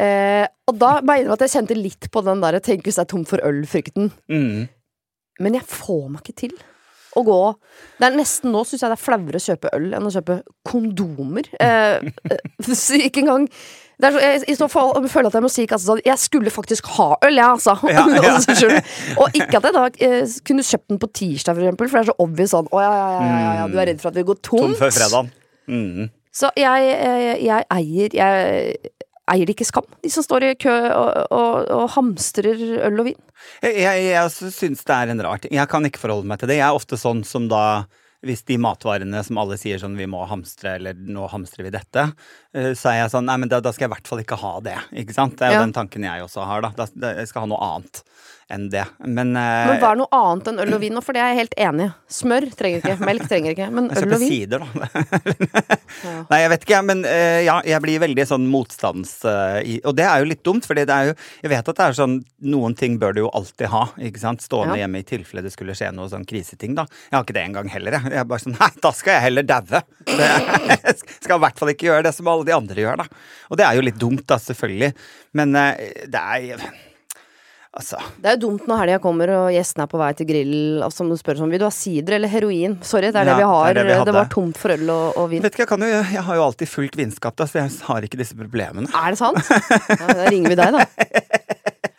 Eh, 0.04 0.46
og 0.70 0.78
da 0.82 0.96
mener 1.06 1.28
jeg 1.28 1.36
at 1.36 1.44
jeg 1.46 1.54
kjente 1.54 1.78
litt 1.78 2.10
på 2.12 2.24
den 2.26 2.42
der 2.42 2.60
'tenk 2.60 2.84
hvis 2.84 2.98
det 2.98 3.06
er 3.06 3.12
tom 3.12 3.26
for 3.26 3.38
øl'-frykten. 3.38 4.12
Mm. 4.30 4.70
Men 5.40 5.54
jeg 5.54 5.66
får 5.66 6.10
meg 6.10 6.22
ikke 6.22 6.40
til 6.48 6.56
å 7.14 7.24
gå 7.26 7.40
Det 8.00 8.08
er 8.08 8.18
Nesten 8.18 8.52
nå 8.54 8.64
syns 8.66 8.82
jeg 8.82 8.90
det 8.90 8.98
er 8.98 9.06
flauere 9.06 9.38
å 9.38 9.46
kjøpe 9.46 9.72
øl 9.78 9.94
enn 9.94 10.08
å 10.10 10.14
kjøpe 10.14 10.42
kondomer. 10.66 11.50
Eh, 11.62 12.02
eh, 12.32 12.74
så 12.74 12.98
ikke 12.98 13.22
engang 13.22 13.48
så, 14.02 14.20
jeg, 14.20 14.42
I 14.50 14.56
så 14.58 14.68
fall 14.72 15.08
føler 15.10 15.30
at 15.30 15.38
jeg 15.38 15.46
må 15.46 15.52
si 15.54 15.66
sånn 15.70 16.02
Jeg 16.06 16.20
skulle 16.22 16.52
faktisk 16.54 16.90
ha 16.98 17.14
øl, 17.24 17.38
jeg, 17.38 17.46
altså. 17.46 17.76
Ja, 17.92 18.06
ja. 18.18 18.34
Altså, 18.34 18.70
og 19.22 19.38
ikke 19.38 19.60
at 19.60 19.68
jeg 19.70 19.76
da 19.76 19.86
eh, 20.08 20.36
kunne 20.48 20.66
kjøpt 20.66 20.90
den 20.94 21.00
på 21.04 21.12
tirsdag, 21.14 21.56
for 21.56 21.66
eksempel, 21.68 21.92
for 21.92 22.00
det 22.00 22.04
er 22.04 22.12
så 22.12 22.18
obvious 22.26 22.56
sånn 22.56 22.70
Å 22.74 22.84
ja, 22.84 22.92
ja, 22.98 23.54
ja, 23.62 23.70
du 23.72 23.80
er 23.80 23.92
redd 23.92 24.04
for 24.04 24.12
at 24.12 24.20
vi 24.20 24.26
går 24.28 24.42
Tom 24.42 24.68
tomt. 24.68 24.80
før 24.82 24.94
fredagen. 24.98 25.32
Mm. 25.70 26.12
Så 26.34 26.50
jeg, 26.58 26.90
jeg, 26.90 27.34
jeg 27.46 27.66
eier 27.72 28.16
Jeg 28.18 28.94
eier 29.32 29.48
det 29.48 29.54
ikke 29.56 29.68
skam, 29.70 29.86
de 30.04 30.10
som 30.12 30.26
står 30.26 30.50
i 30.50 30.56
kø 30.60 30.74
og, 30.74 31.20
og, 31.32 31.70
og 31.72 31.86
hamstrer 31.94 32.60
øl 32.90 32.98
og 33.00 33.08
vin. 33.08 33.20
Jeg, 33.64 33.78
jeg, 33.80 34.08
jeg 34.10 34.52
syns 34.58 34.84
det 34.84 34.98
er 34.98 35.14
en 35.14 35.24
rar 35.24 35.40
ting. 35.40 35.54
Jeg 35.56 35.70
kan 35.72 35.86
ikke 35.88 36.02
forholde 36.02 36.28
meg 36.28 36.42
til 36.42 36.52
det. 36.52 36.60
Jeg 36.60 36.68
er 36.68 36.76
ofte 36.76 37.00
sånn 37.00 37.24
som 37.28 37.48
da 37.52 37.86
hvis 38.24 38.44
de 38.48 38.56
matvarene 38.58 39.20
som 39.28 39.38
alle 39.42 39.58
sier 39.60 39.78
sånn 39.82 39.98
vi 40.00 40.06
må 40.08 40.22
hamstre, 40.30 40.78
eller 40.80 40.94
nå 40.96 41.26
hamstrer 41.30 41.66
vi 41.68 41.74
dette, 41.76 42.06
eh, 42.56 42.72
så 42.74 42.92
er 42.94 43.02
jeg 43.04 43.12
sånn 43.12 43.26
nei, 43.28 43.36
men 43.38 43.50
da, 43.52 43.60
da 43.60 43.72
skal 43.76 43.86
jeg 43.86 43.92
i 43.92 43.96
hvert 43.98 44.08
fall 44.08 44.24
ikke 44.24 44.40
ha 44.40 44.54
det. 44.64 44.78
Ikke 45.04 45.14
sant? 45.14 45.36
Det 45.38 45.48
er 45.48 45.52
jo 45.56 45.60
Ja. 45.60 45.66
den 45.66 45.74
tanken 45.76 46.04
jeg 46.08 46.24
også 46.24 46.46
har, 46.48 46.62
da. 46.62 46.70
da. 46.78 46.88
da- 46.96 47.14
Jeg 47.20 47.28
skal 47.28 47.42
ha 47.42 47.48
noe 47.52 47.60
annet. 47.60 48.04
Enn 48.52 48.70
det. 48.74 48.84
Men, 49.06 49.36
eh, 49.38 49.68
Men 49.70 49.80
hva 49.82 49.92
er 49.94 50.00
noe 50.02 50.10
annet 50.18 50.48
enn 50.52 50.60
øl 50.64 50.74
og 50.76 50.82
vin 50.84 50.94
nå? 50.94 51.02
For 51.04 51.14
det 51.16 51.22
er 51.24 51.32
jeg 51.34 51.40
helt 51.44 51.56
enig 51.68 51.86
i. 51.88 51.92
Smør 52.14 52.48
trenger 52.60 52.82
ikke, 52.84 52.98
melk 53.08 53.28
trenger 53.30 53.56
ikke, 53.56 53.70
men 53.74 53.90
øl 53.92 54.04
og 54.14 54.20
vin 54.20 54.30
sider, 54.30 54.60
da. 54.60 54.90
Nei, 56.32 56.40
jeg 56.44 56.52
vet 56.54 56.66
ikke, 56.68 56.82
men 56.86 57.04
eh, 57.08 57.40
ja, 57.48 57.56
jeg 57.68 57.82
blir 57.84 58.02
veldig 58.04 58.26
sånn 58.30 58.48
motstands... 58.52 59.14
eh, 59.30 59.80
og 59.88 59.96
det 59.98 60.06
er 60.10 60.22
jo 60.24 60.30
litt 60.30 60.44
dumt, 60.46 60.66
fordi 60.68 60.86
det 60.90 60.96
er 60.96 61.10
jo 61.12 61.16
Jeg 61.44 61.52
vet 61.54 61.70
at 61.74 61.80
det 61.80 61.86
er 61.86 61.98
sånn 61.98 62.16
Noen 62.54 62.76
ting 62.80 62.98
bør 63.02 63.16
du 63.16 63.22
jo 63.24 63.32
alltid 63.36 63.70
ha, 63.74 63.84
ikke 64.10 64.22
sant? 64.22 64.44
Stående 64.46 64.76
Ja. 64.78 64.84
hjemme 64.84 65.02
i 65.04 65.08
tilfelle 65.08 65.44
det 65.46 65.54
skulle 65.56 65.76
skje 65.78 65.92
noe 65.96 66.10
sånn 66.12 66.26
kriseting, 66.28 66.76
da. 66.78 66.86
Jeg 67.10 67.16
har 67.18 67.24
ikke 67.26 67.38
det 67.38 67.46
engang 67.48 67.70
heller, 67.72 67.98
jeg. 68.00 68.12
Jeg 68.14 68.22
er 68.24 68.30
bare 68.30 68.44
sånn 68.44 68.58
Nei, 68.60 68.72
da 68.84 68.92
skal 68.96 69.18
jeg 69.18 69.26
heller 69.30 69.48
daue! 69.50 69.84
Jeg 70.84 70.98
skal 71.24 71.38
i 71.38 71.44
hvert 71.46 71.60
fall 71.62 71.72
ikke 71.74 71.88
gjøre 71.88 72.04
det 72.08 72.14
som 72.16 72.28
alle 72.32 72.46
de 72.48 72.54
andre 72.56 72.84
gjør, 72.84 73.00
da. 73.04 73.06
Og 73.50 73.60
det 73.60 73.66
er 73.68 73.78
jo 73.78 73.86
litt 73.86 74.00
dumt, 74.02 74.26
da, 74.30 74.38
selvfølgelig. 74.42 74.92
Men 75.40 75.54
det 75.56 76.20
er 76.20 76.66
Altså 77.74 77.98
Det 78.22 78.30
er 78.30 78.36
jo 78.38 78.42
dumt 78.44 78.68
når 78.70 78.84
helga 78.84 78.98
kommer 79.02 79.32
og 79.34 79.48
gjestene 79.54 79.88
er 79.88 79.90
på 79.90 79.98
vei 79.98 80.12
til 80.18 80.28
grill, 80.30 80.58
altså, 80.86 81.02
som 81.02 81.10
du 81.10 81.18
spør 81.18 81.40
sånn 81.42 81.54
Vil 81.54 81.64
du 81.64 81.66
ha 81.66 81.72
sider 81.74 82.20
eller 82.20 82.30
heroin? 82.30 82.76
Sorry, 82.86 83.10
det 83.10 83.24
er 83.24 83.32
det 83.32 83.38
vi 83.40 83.48
har. 83.50 83.74
det 83.80 83.86
det 84.10 84.14
var 84.14 84.30
tomt 84.30 84.60
for 84.62 84.76
øl 84.76 84.92
og, 84.94 85.18
og 85.18 85.32
vin. 85.32 85.42
Vet 85.42 85.56
ikke, 85.56 85.66
jeg, 85.66 85.72
kan 85.72 85.86
jo, 85.86 85.90
jeg 85.90 86.26
har 86.28 86.38
jo 86.38 86.44
alltid 86.46 86.70
fullt 86.70 86.98
vinskap, 87.00 87.38
da, 87.40 87.48
så 87.50 87.64
jeg 87.64 87.74
har 87.88 88.06
ikke 88.06 88.20
disse 88.22 88.38
problemene. 88.38 88.92
Er 88.94 89.16
det 89.16 89.22
sant? 89.22 89.42
Ja, 89.90 90.06
da 90.06 90.30
ringer 90.30 90.54
vi 90.54 90.60
deg, 90.60 90.78
da. 90.78 90.86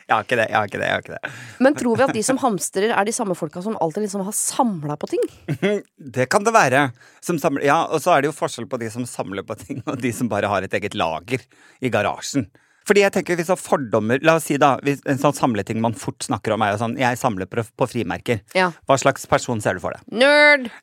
Jeg 0.05 0.13
har 0.19 0.25
ikke 0.27 0.37
det, 0.37 0.45
jeg 0.51 0.55
har 0.59 0.67
ikke 0.69 0.79
det. 0.79 0.87
jeg 0.87 0.93
har 0.95 1.03
ikke 1.03 1.15
det. 1.17 1.31
Men 1.65 1.77
tror 1.79 1.97
vi 1.97 2.03
at 2.05 2.11
de 2.13 2.23
som 2.27 2.39
hamstrer, 2.43 2.91
er 2.93 3.07
de 3.09 3.13
samme 3.17 3.35
folka 3.39 3.63
som 3.65 3.79
alltid 3.81 4.05
liksom 4.05 4.21
har 4.27 4.35
samla 4.37 4.99
på 5.01 5.09
ting? 5.11 5.23
Det 6.19 6.27
kan 6.31 6.45
det 6.45 6.53
være. 6.55 6.83
Som 7.25 7.39
samler, 7.41 7.65
ja, 7.65 7.79
og 7.89 8.03
så 8.05 8.13
er 8.13 8.23
det 8.23 8.29
jo 8.29 8.35
forskjell 8.37 8.69
på 8.71 8.79
de 8.83 8.91
som 8.93 9.07
samler 9.09 9.47
på 9.49 9.57
ting, 9.59 9.81
og 9.89 9.97
de 10.05 10.13
som 10.15 10.29
bare 10.31 10.51
har 10.53 10.67
et 10.67 10.77
eget 10.77 10.95
lager 10.95 11.43
i 11.81 11.91
garasjen. 11.91 12.45
Fordi 12.85 13.05
jeg 13.05 13.15
tenker 13.15 13.39
hvis 13.39 13.51
er 13.53 13.61
fordommer 13.61 14.21
La 14.25 14.37
oss 14.39 14.49
si 14.51 14.59
da, 14.61 14.75
en 14.85 15.21
sånn 15.21 15.37
samleting 15.37 15.81
man 15.83 15.95
fort 15.99 16.25
snakker 16.27 16.55
om, 16.55 16.65
er 16.65 16.75
jo 16.75 16.81
sånn 16.83 16.97
Jeg 17.01 17.19
samler 17.21 17.49
på, 17.51 17.65
på 17.65 17.89
frimerker. 17.91 18.43
Ja. 18.57 18.71
Hva 18.89 18.99
slags 19.01 19.27
person 19.31 19.63
ser 19.65 19.79
du 19.79 19.85
for 19.85 19.97
deg? 19.97 20.05
Nerd! 20.13 20.71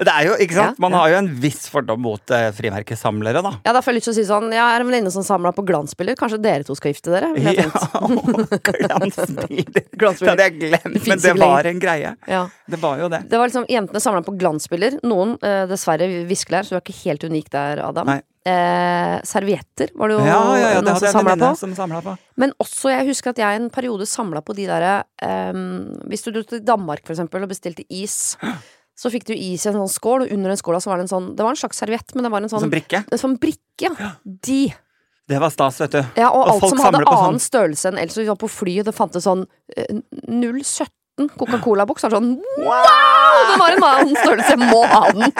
Det 0.00 0.08
er 0.08 0.24
jo, 0.26 0.36
ikke 0.40 0.56
sant? 0.56 0.78
Ja, 0.78 0.82
Man 0.82 0.94
har 0.96 1.10
jo 1.12 1.18
en 1.20 1.28
viss 1.42 1.66
fordom 1.70 2.00
mot 2.04 2.32
uh, 2.32 2.48
frimerkesamlere, 2.56 3.42
da. 3.44 3.52
Ja, 3.66 3.74
da 3.76 3.82
får 3.84 3.92
jeg 3.92 4.00
lyst 4.00 4.08
til 4.08 4.14
å 4.14 4.16
si 4.16 4.24
sånn 4.28 4.48
Jeg 4.54 4.62
er 4.62 4.82
en 4.82 4.88
venninne 4.88 5.12
som 5.12 5.24
samla 5.26 5.52
på 5.56 5.64
glansbilder. 5.68 6.16
Kanskje 6.20 6.40
dere 6.42 6.66
to 6.66 6.76
skal 6.78 6.94
gifte 6.94 7.12
dere? 7.12 7.32
Ja, 7.36 7.52
glansbilder. 8.70 9.84
Glansbilder. 10.00 10.24
Det 10.24 10.30
hadde 10.30 10.46
jeg 10.46 10.56
glemt, 10.62 10.96
Det 10.96 11.10
men 11.10 11.22
det 11.22 11.34
var 11.40 11.68
en 11.68 11.82
greie. 11.82 12.14
Ja. 12.30 12.42
Det 12.70 12.80
var 12.80 13.02
jo 13.02 13.10
det. 13.12 13.24
Det 13.30 13.40
var 13.40 13.50
liksom 13.50 13.68
Jentene 13.70 14.02
samla 14.02 14.24
på 14.26 14.34
glansbilder. 14.40 15.00
Noen 15.06 15.36
uh, 15.44 15.64
dessverre 15.70 16.08
viskelær, 16.30 16.66
så 16.66 16.76
du 16.76 16.80
er 16.80 16.84
ikke 16.86 17.00
helt 17.04 17.26
unik 17.28 17.52
der, 17.52 17.84
Adam. 17.90 18.08
Nei. 18.08 18.20
Eh, 18.50 19.16
servietter 19.28 19.92
var 19.94 20.10
det 20.10 20.16
jo 20.16 20.24
ja, 20.26 20.40
ja, 20.58 20.68
ja, 20.76 20.82
noen 20.84 20.98
som 20.98 21.74
samla 21.76 22.00
på. 22.00 22.10
På. 22.10 22.16
Men 22.40 22.52
også, 22.62 22.90
jeg 22.92 23.08
husker 23.10 23.34
at 23.34 23.40
jeg 23.42 23.60
en 23.60 23.70
periode 23.72 24.08
samla 24.08 24.42
på 24.44 24.56
de 24.58 24.66
derre 24.68 24.94
eh, 25.22 25.62
Hvis 26.10 26.24
du 26.26 26.30
dro 26.34 26.44
til 26.46 26.62
Danmark 26.66 27.04
for 27.04 27.14
eksempel 27.14 27.46
og 27.46 27.52
bestilte 27.52 27.84
is, 27.88 28.36
så 29.00 29.12
fikk 29.12 29.28
du 29.30 29.34
is 29.34 29.64
i 29.64 29.70
en 29.70 29.80
sånn 29.80 29.92
skål, 29.92 30.26
og 30.26 30.36
under 30.36 30.52
den 30.52 30.60
skåla 30.60 30.82
så 30.82 30.92
var 30.92 31.00
det 31.00 31.08
en 31.08 31.14
sånn 31.14 31.32
Det 31.38 31.46
var 31.46 31.56
en 31.56 31.62
slags 31.62 31.82
serviett, 31.82 32.14
men 32.14 32.26
det 32.26 32.32
var 32.34 32.44
en 32.44 32.52
sånn, 32.52 32.58
Som 32.58 32.68
sånn 32.68 32.76
brikke. 32.76 33.02
En 33.06 33.24
sånn 33.24 33.36
brikke, 33.40 33.92
ja. 33.96 34.12
De. 34.24 34.62
Det 35.30 35.38
var 35.40 35.52
stas, 35.54 35.80
vet 35.84 35.94
du. 35.94 36.00
Ja, 36.18 36.30
og, 36.30 36.42
og 36.42 36.54
alt 36.56 36.72
som 36.72 36.82
hadde 36.82 37.02
sånn. 37.02 37.12
annen 37.14 37.38
sånn... 37.38 37.44
størrelse 37.46 37.92
enn 37.92 38.00
ellers. 38.02 38.18
Vi 38.18 38.28
var 38.28 38.40
på 38.40 38.50
flyet, 38.50 38.88
det 38.88 38.96
fantes 38.96 39.28
sånn 39.28 39.46
eh, 39.76 40.00
017 40.26 40.90
liten 41.20 41.38
Coca-Cola-boks. 41.38 42.06
Sånn 42.10 42.36
wow! 42.64 43.50
Den 43.50 43.60
var 43.60 43.74
en 43.74 43.86
annen 43.86 44.16
størrelse! 44.16 44.56
Må 44.60 44.82
ha 44.88 45.02
den! 45.12 45.32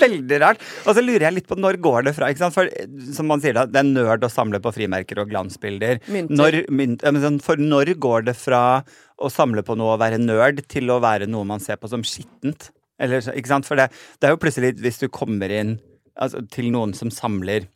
Veldig 0.00 0.40
rart. 0.42 0.62
Og 0.84 0.96
så 0.96 1.04
lurer 1.04 1.28
jeg 1.28 1.36
litt 1.38 1.48
på 1.48 1.58
når 1.58 1.78
går 1.82 2.08
det 2.08 2.14
fra? 2.16 2.30
For 2.54 2.70
som 3.14 3.28
man 3.30 3.42
sier 3.42 3.56
da, 3.56 3.66
det 3.68 3.80
er 3.80 3.88
nerd 3.88 4.24
å 4.24 4.32
samle 4.32 4.60
på 4.62 4.72
frimerker 4.74 5.20
og 5.22 5.30
glansbilder. 5.32 6.00
Når, 6.28 6.64
mynt, 6.74 7.04
sånn, 7.04 7.40
for 7.44 7.60
når 7.60 7.94
går 8.00 8.28
det 8.30 8.36
fra 8.38 8.82
å 9.14 9.30
samle 9.30 9.64
på 9.66 9.76
noe 9.78 9.94
og 9.94 10.02
være 10.02 10.20
nerd 10.22 10.64
til 10.70 10.90
å 10.90 11.00
være 11.02 11.28
noe 11.30 11.46
man 11.48 11.62
ser 11.62 11.78
på 11.80 11.90
som 11.90 12.04
skittent? 12.06 12.70
Eller, 13.02 13.24
ikke 13.34 13.50
sant? 13.50 13.66
For 13.66 13.78
det, 13.78 13.90
det 14.20 14.28
er 14.28 14.34
jo 14.34 14.42
plutselig, 14.42 14.76
hvis 14.82 15.00
du 15.02 15.08
kommer 15.12 15.50
inn 15.52 15.76
altså, 16.14 16.44
til 16.50 16.70
noen 16.74 16.94
som 16.96 17.10
samler 17.14 17.68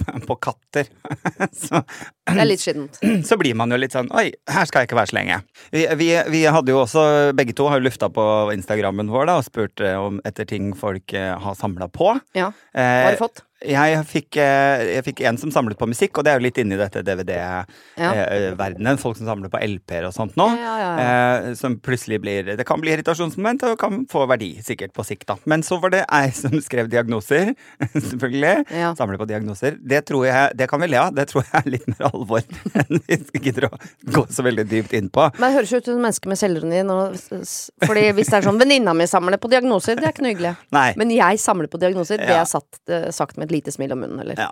på 0.28 0.36
katter, 0.42 0.88
så 1.64 1.82
Det 1.82 2.38
er 2.38 2.48
litt 2.48 2.62
skittent. 2.62 2.98
så 3.28 3.38
blir 3.40 3.56
man 3.58 3.72
jo 3.74 3.78
litt 3.80 3.94
sånn 3.96 4.10
Oi, 4.16 4.28
her 4.50 4.68
skal 4.68 4.82
jeg 4.82 4.90
ikke 4.90 4.98
være 5.00 5.12
så 5.12 5.18
lenge. 5.18 5.38
Vi, 5.74 5.86
vi, 6.00 6.10
vi 6.32 6.42
hadde 6.46 6.74
jo 6.74 6.82
også, 6.82 7.04
begge 7.36 7.54
to 7.58 7.68
har 7.70 7.80
jo 7.80 7.86
lufta 7.88 8.08
på 8.12 8.26
Instagrammen 8.54 9.10
vår 9.12 9.28
da, 9.30 9.38
og 9.40 9.46
spurt 9.46 9.82
eh, 9.84 9.96
om 9.98 10.20
etter 10.28 10.48
ting 10.48 10.72
folk 10.78 11.14
eh, 11.18 11.32
har 11.42 11.56
samla 11.58 11.90
på. 11.92 12.14
Ja. 12.38 12.52
Hva 12.72 12.82
Eh, 12.82 13.04
har 13.06 13.16
du 13.16 13.20
fått? 13.20 13.42
Jeg 13.68 14.04
fikk, 14.08 14.38
eh, 14.40 14.84
jeg 14.96 15.04
fikk 15.08 15.22
en 15.28 15.38
som 15.40 15.52
samlet 15.52 15.78
på 15.78 15.88
musikk, 15.90 16.18
og 16.18 16.24
det 16.24 16.32
er 16.32 16.40
jo 16.40 16.46
litt 16.46 16.60
inni 16.62 16.78
dette 16.80 17.02
DVD-verdenen. 17.06 19.00
Folk 19.02 19.18
som 19.18 19.28
samler 19.28 19.52
på 19.52 19.60
LP-er 19.60 20.08
og 20.08 20.14
sånt 20.16 20.38
nå. 20.40 20.48
Ja, 20.56 20.74
ja, 20.80 20.90
Eh, 21.02 21.54
som 21.58 21.78
plutselig 21.80 22.20
blir 22.20 22.56
Det 22.56 22.64
kan 22.66 22.80
bli 22.80 22.92
irritasjonsmoment, 22.92 23.62
og 23.66 23.78
kan 23.80 24.06
få 24.10 24.26
verdi 24.30 24.62
sikkert 24.62 24.92
på 24.94 25.04
sikt, 25.06 25.26
da. 25.26 25.36
Men 25.46 25.62
så 25.66 25.80
var 25.80 25.90
det 25.90 26.04
ei 26.12 26.30
som 26.30 26.54
skrev 26.60 26.88
diagnoser, 26.92 27.54
selvfølgelig. 28.10 28.66
Ja. 28.70 28.94
Samler 28.98 29.18
på 29.18 29.28
diagnoser. 29.28 29.78
Det 29.80 30.04
tror 30.06 30.26
jeg 30.26 30.56
Det 30.56 30.68
kan 30.70 30.80
vi 30.80 30.90
le 30.92 31.00
av. 31.00 31.14
Det 31.14 31.28
tror 31.30 31.44
jeg 31.44 31.58
er 31.60 31.70
litt 31.76 31.88
mer 31.88 32.08
alvor 32.12 32.42
enn 32.78 33.02
vi 33.08 33.40
gidder 33.42 33.68
å 33.68 33.72
gå 34.12 34.26
så 34.30 34.44
veldig 34.44 34.66
dypt 34.68 34.92
inn 34.96 35.10
på. 35.12 35.28
Men 35.38 35.50
det 35.50 35.56
høres 35.60 35.72
ut 35.72 35.84
som 35.88 36.00
mennesker 36.02 36.22
menneske 36.22 36.28
med 36.28 36.38
selvironi. 36.38 36.82
nå 36.84 37.86
Fordi 37.86 38.12
hvis 38.12 38.30
det 38.30 38.38
er 38.38 38.46
sånn 38.46 38.58
venninna 38.60 38.94
mi 38.94 39.06
samler 39.06 39.38
på 39.38 39.50
diagnoser, 39.50 39.96
det 39.96 40.06
er 40.06 40.12
ikke 40.12 40.24
noe 40.24 40.34
hyggelig. 40.34 40.56
Nei. 40.72 40.92
Men 40.96 41.10
jeg 41.10 41.38
samler 41.40 41.68
på 41.68 41.80
diagnoser, 41.80 42.18
det 42.18 42.28
har 42.28 42.42
er 42.42 42.50
satt, 42.50 42.80
eh, 42.88 43.10
sagt 43.10 43.36
med 43.36 43.50
et 43.50 43.51
lite 43.52 43.74
smil 43.74 43.92
om 43.94 44.02
munnen, 44.04 44.20
eller? 44.24 44.40
Ja. 44.48 44.50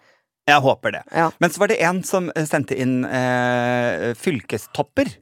Jeg 0.51 0.63
håper 0.65 0.95
det. 0.97 1.03
Ja. 1.15 1.29
Men 1.39 1.53
så 1.53 1.61
var 1.63 1.71
det 1.71 1.81
en 1.85 2.01
som 2.07 2.31
eh, 2.35 2.47
sendte 2.49 2.77
inn 2.81 3.03
eh, 3.07 4.13
fylkestopper. 4.19 5.13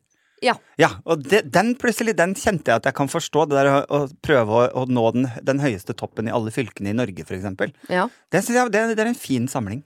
Ja. 0.45 0.55
Ja, 0.79 0.93
og 1.05 1.25
det, 1.27 1.41
den 1.53 1.73
plutselig, 1.81 2.15
den 2.19 2.37
kjente 2.39 2.71
jeg 2.71 2.79
at 2.83 2.87
jeg 2.87 2.95
kan 2.95 3.11
forstå. 3.11 3.49
Det 3.51 3.59
der 3.59 3.71
å, 3.73 3.79
å 3.91 4.01
prøve 4.25 4.61
å, 4.61 4.69
å 4.83 4.85
nå 4.87 5.09
den, 5.17 5.27
den 5.45 5.63
høyeste 5.63 5.97
toppen 5.99 6.31
i 6.31 6.35
alle 6.35 6.53
fylkene 6.55 6.93
i 6.93 6.97
Norge, 6.97 7.27
f.eks. 7.27 7.49
ja. 7.91 8.07
Det 8.31 8.45
jeg 8.47 8.71
det, 8.75 8.85
det 8.95 9.03
er 9.05 9.11
en 9.11 9.19
fin 9.19 9.49
samling. 9.51 9.83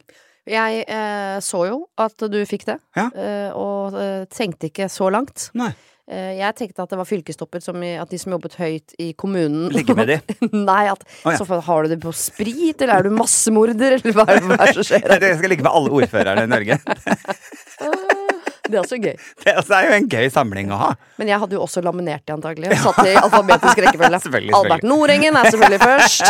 Jeg 0.48 0.82
eh, 0.90 1.38
så 1.40 1.62
jo 1.68 1.76
at 2.02 2.18
du 2.32 2.40
fikk 2.50 2.66
det, 2.66 2.76
Ja. 2.98 3.06
eh, 3.14 3.50
og 3.54 3.94
eh, 3.98 4.24
tenkte 4.32 4.68
ikke 4.72 4.88
så 4.90 5.08
langt. 5.14 5.48
Nei. 5.58 5.70
Eh, 6.10 6.32
jeg 6.34 6.56
tenkte 6.58 6.82
at 6.82 6.90
det 6.90 6.98
var 6.98 7.06
fylkestopper, 7.06 7.62
som 7.62 7.78
i, 7.86 7.92
at 8.00 8.10
de 8.10 8.18
som 8.18 8.34
jobbet 8.34 8.56
høyt 8.58 8.94
i 8.98 9.12
kommunen 9.14 9.68
Ligge 9.70 9.94
med 9.94 10.10
de. 10.10 10.18
Nei, 10.50 10.84
at 10.90 11.04
oh, 11.22 11.30
ja. 11.30 11.36
så 11.38 11.60
har 11.62 11.86
du 11.86 11.92
det 11.94 12.00
på 12.02 12.10
sprit, 12.16 12.82
eller 12.82 12.96
er 12.96 13.06
du 13.06 13.14
massemorder, 13.14 13.98
eller 14.00 14.16
hva 14.16 14.26
er 14.26 14.42
det 14.42 14.72
som 14.80 14.88
skjer? 14.88 15.06
Jeg 15.22 15.38
skal 15.38 15.54
ligge 15.54 15.66
med 15.66 15.70
alle 15.70 15.94
ordførerne 16.00 16.48
i 16.48 16.50
Norge. 16.50 16.80
Det 18.62 18.78
er 18.78 18.84
også 18.86 18.96
gøy. 19.02 19.16
Det 19.42 19.52
også 19.58 19.74
er 19.76 19.84
jo 19.84 19.94
en 19.98 20.06
gøy 20.08 20.28
samling 20.32 20.70
å 20.72 20.76
ha. 20.80 20.86
Men 21.20 21.28
jeg 21.28 21.36
hadde 21.42 21.56
jo 21.58 21.64
også 21.64 21.82
laminert 21.84 22.22
de 22.24 22.32
antagelig. 22.32 22.70
Og 22.72 22.78
satt 22.86 23.10
i 23.10 23.16
alfabetisk 23.20 23.80
rekkefølge. 23.84 24.20
Selvfølgelig, 24.22 24.54
Albert 24.56 24.86
Nordengen 24.86 25.36
er 25.36 25.48
selvfølgelig 25.50 25.80
først. 25.82 26.22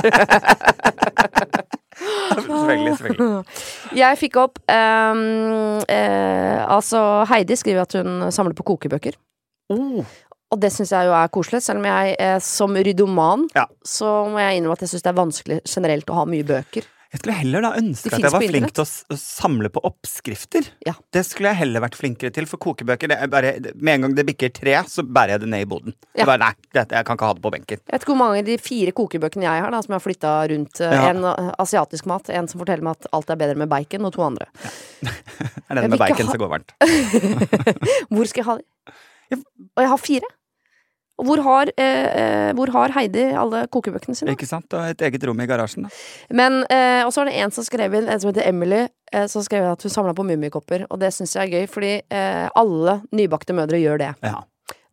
Selvfølgelig, 2.33 2.97
selvfølgelig. 2.99 3.61
Jeg 4.00 4.19
fikk 4.25 4.41
opp 4.43 4.59
um, 4.64 5.21
eh, 5.87 6.59
Altså, 6.64 7.05
Heidi 7.31 7.61
skriver 7.61 7.85
at 7.85 8.00
hun 8.00 8.33
samler 8.35 8.59
på 8.59 8.67
kokebøker. 8.73 9.21
Oh. 9.71 10.04
Og 10.52 10.61
det 10.61 10.69
syns 10.75 10.90
jeg 10.92 11.07
jo 11.09 11.12
er 11.16 11.28
koselig, 11.33 11.62
selv 11.64 11.81
om 11.81 11.87
jeg 11.88 12.16
eh, 12.21 12.38
som 12.45 12.75
ryddoman 12.76 13.47
Ja. 13.57 13.66
så 13.88 14.26
må 14.28 14.38
jeg 14.42 14.59
innrømme 14.61 14.75
at 14.76 14.83
jeg 14.85 14.90
syns 14.92 15.02
det 15.07 15.12
er 15.14 15.21
vanskelig 15.23 15.61
generelt 15.64 16.11
å 16.12 16.19
ha 16.19 16.25
mye 16.28 16.45
bøker. 16.45 16.85
Jeg 17.12 17.21
skulle 17.21 17.35
heller 17.37 17.61
da 17.61 17.71
ønske 17.76 18.09
at 18.09 18.23
jeg 18.25 18.33
var 18.33 18.40
flink 18.40 18.71
til 18.73 18.83
å, 18.87 19.16
samle 19.21 19.69
på 19.69 19.83
oppskrifter. 19.85 20.64
Ja. 20.88 20.95
Det 21.12 21.21
skulle 21.28 21.50
jeg 21.52 21.59
heller 21.59 21.83
vært 21.85 21.97
flinkere 22.00 22.33
til, 22.33 22.47
for 22.49 22.57
kokebøker 22.57 23.11
det 23.12 23.19
er 23.21 23.28
bare, 23.28 23.50
Med 23.76 23.95
en 23.99 24.07
gang 24.07 24.14
det 24.16 24.25
bikker 24.31 24.49
tre, 24.57 24.78
så 24.88 25.04
bærer 25.04 25.35
jeg 25.35 25.42
det 25.42 25.50
ned 25.52 25.66
i 25.66 25.69
boden. 25.69 25.92
Ja. 26.16 26.25
Bare, 26.25 26.38
nei, 26.40 26.52
det, 26.73 26.87
jeg 26.88 27.04
kan 27.04 27.19
ikke 27.21 27.28
ha 27.28 27.35
det 27.37 27.45
på 27.45 27.52
benken. 27.52 27.83
Jeg 27.85 27.92
vet 27.99 28.07
ikke 28.07 28.12
hvor 28.14 28.21
mange 28.23 28.40
av 28.40 28.49
de 28.49 28.57
fire 28.64 28.95
kokebøkene 28.97 29.45
jeg 29.45 29.61
har, 29.66 29.71
da, 29.76 29.83
som 29.85 29.92
jeg 29.92 30.00
har 30.00 30.07
flytta 30.07 30.33
rundt. 30.54 30.81
eh, 30.81 30.97
Ja. 30.97 31.04
En 31.12 31.25
eh, 31.35 31.52
asiatisk 31.61 32.09
mat, 32.09 32.33
en 32.33 32.49
som 32.49 32.61
forteller 32.64 32.88
meg 32.88 32.97
at 32.97 33.11
alt 33.12 33.28
er 33.37 33.40
bedre 33.45 33.61
med 33.61 33.69
bacon, 33.69 34.09
og 34.09 34.12
to 34.16 34.25
andre. 34.25 34.49
Er 35.69 35.81
den 35.83 35.90
med 35.92 35.99
bacon 36.00 36.25
ha- 36.26 36.33
som 36.33 36.40
går 36.40 36.52
varmt? 36.57 36.73
Hvor 38.12 38.25
skal 38.28 38.40
jeg 38.40 38.49
ha 38.49 38.57
de? 38.61 38.64
Og 39.31 39.83
jeg 39.85 39.88
har 39.88 40.00
fire. 40.00 40.31
Og 41.21 41.26
hvor 41.29 41.43
har, 41.45 41.69
eh, 41.79 42.07
eh, 42.23 42.52
hvor 42.57 42.71
har 42.73 42.88
Heidi 42.97 43.23
alle 43.38 43.67
kokebøkene 43.71 44.17
sine? 44.17 44.33
Ikke 44.35 44.47
sant? 44.49 44.73
Og 44.75 44.81
et 44.91 45.02
eget 45.07 45.23
rom 45.29 45.38
i 45.41 45.47
garasjen. 45.47 45.85
Da. 45.87 45.88
Men, 46.35 46.64
eh, 46.71 47.05
Og 47.05 47.12
så 47.12 47.21
var 47.23 47.26
det 47.31 47.35
en 47.45 47.50
som 47.50 47.64
skrev 47.64 47.95
inn, 47.95 48.09
en 48.09 48.19
som 48.21 48.33
heter 48.33 48.49
Emily, 48.49 48.88
eh, 49.12 49.26
som 49.26 49.43
skrev 49.43 49.71
at 49.71 49.83
hun 49.83 49.91
samla 49.93 50.14
på 50.14 50.25
mummikopper. 50.26 50.87
Og 50.91 50.99
det 50.99 51.12
syns 51.12 51.35
jeg 51.37 51.52
er 51.52 51.52
gøy, 51.61 51.69
fordi 51.69 52.02
eh, 52.11 52.49
alle 52.57 53.02
nybakte 53.12 53.55
mødre 53.55 53.79
gjør 53.79 53.99
det. 53.99 54.14
Ja. 54.25 54.43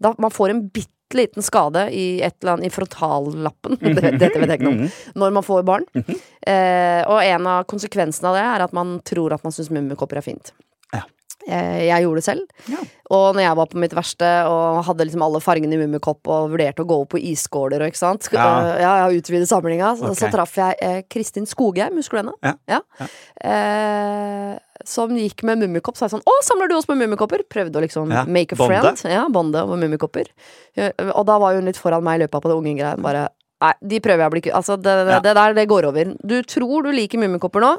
Da 0.01 0.13
Man 0.19 0.31
får 0.31 0.49
en 0.49 0.69
bitte 0.69 0.89
liten 1.15 1.41
skade 1.41 1.87
i 1.91 2.21
et 2.21 2.35
eller 2.43 2.57
annet 2.57 2.65
i 2.67 2.69
frontallappen, 2.69 3.79
dette 4.19 4.37
vet 4.39 4.49
jeg 4.49 4.59
ikke 4.59 4.67
noe 4.67 4.73
om, 4.75 4.81
Mhm. 4.83 4.91
når 5.15 5.31
man 5.33 5.43
får 5.43 5.63
barn. 5.65 5.85
eh, 6.45 7.01
og 7.07 7.23
en 7.23 7.47
av 7.47 7.65
konsekvensene 7.65 8.25
av 8.29 8.35
det 8.35 8.43
er 8.43 8.63
at 8.67 8.73
man 8.73 8.99
tror 9.03 9.33
at 9.33 9.43
man 9.43 9.51
syns 9.51 9.71
mummikopper 9.71 10.17
er 10.17 10.21
fint. 10.21 10.51
Eh, 11.47 11.87
Jeg 11.87 12.03
gjorde 12.03 12.15
det 12.19 12.23
selv. 12.25 12.41
Ja. 12.67 12.77
Og 13.09 13.33
når 13.35 13.41
jeg 13.41 13.55
var 13.57 13.65
på 13.71 13.77
mitt 13.79 13.93
verste 13.95 14.27
og 14.45 14.83
hadde 14.85 15.05
liksom 15.07 15.21
alle 15.25 15.39
fargene 15.41 15.73
i 15.73 15.79
Mummikopp 15.81 16.27
og 16.27 16.51
vurderte 16.51 16.83
å 16.83 16.85
gå 16.89 16.97
opp 17.01 17.09
på 17.15 17.21
isskåler 17.31 17.81
og 17.81 17.87
ikke 17.89 17.97
sant 17.97 18.21
Sk- 18.27 18.33
Ja. 18.37 18.45
øh, 18.61 18.81
ja, 18.83 18.91
ja 19.07 19.07
utvide 19.17 19.47
samlinga, 19.49 19.95
så, 19.97 20.11
så 20.13 20.29
traff 20.29 20.53
jeg 20.59 20.75
eh, 20.81 21.01
Kristin 21.09 21.47
Skogheim, 21.49 21.95
husker 21.97 22.19
du 22.19 22.29
henne? 22.29 22.35
Ja. 22.43 22.53
Ja. 22.99 23.07
Eh, 23.49 24.57
som 24.85 25.11
gikk 25.17 25.43
med 25.47 25.59
Mummikopp. 25.63 25.97
Så 25.97 26.05
jeg 26.07 26.13
sånn 26.17 26.23
Å, 26.27 26.35
samler 26.45 26.69
du 26.71 26.75
også 26.77 26.91
på 26.93 26.97
Mummikopper? 26.99 27.43
Prøvde 27.51 27.79
å 27.81 27.83
liksom 27.83 28.11
Ja, 28.13 28.23
make 28.27 28.53
a 28.55 28.59
bonde. 28.59 28.93
friend. 28.93 29.03
Ja, 29.11 29.25
bonde 29.33 29.63
over 29.65 29.77
Mummikopper. 29.81 30.29
Eh, 30.75 30.91
Og 31.15 31.25
da 31.25 31.37
var 31.41 31.55
hun 31.57 31.65
litt 31.65 31.77
foran 31.81 32.03
meg 32.05 32.19
i 32.19 32.23
løpet 32.25 32.41
på 32.45 32.51
det 32.51 32.57
unge 32.59 32.75
greiene. 32.77 33.01
Bare 33.03 33.29
Nei, 33.59 33.73
de 33.91 33.97
prøver 33.99 34.21
jeg 34.23 34.29
å 34.29 34.31
bli 34.31 34.41
kvitt. 34.45 34.53
Altså, 34.55 34.77
det, 34.79 34.93
det, 35.09 35.15
det 35.25 35.33
der, 35.35 35.53
det 35.57 35.65
går 35.67 35.87
over. 35.89 36.11
Du 36.23 36.35
tror 36.47 36.85
du 36.85 36.93
liker 36.95 37.19
Mummikopper 37.19 37.63
nå. 37.65 37.71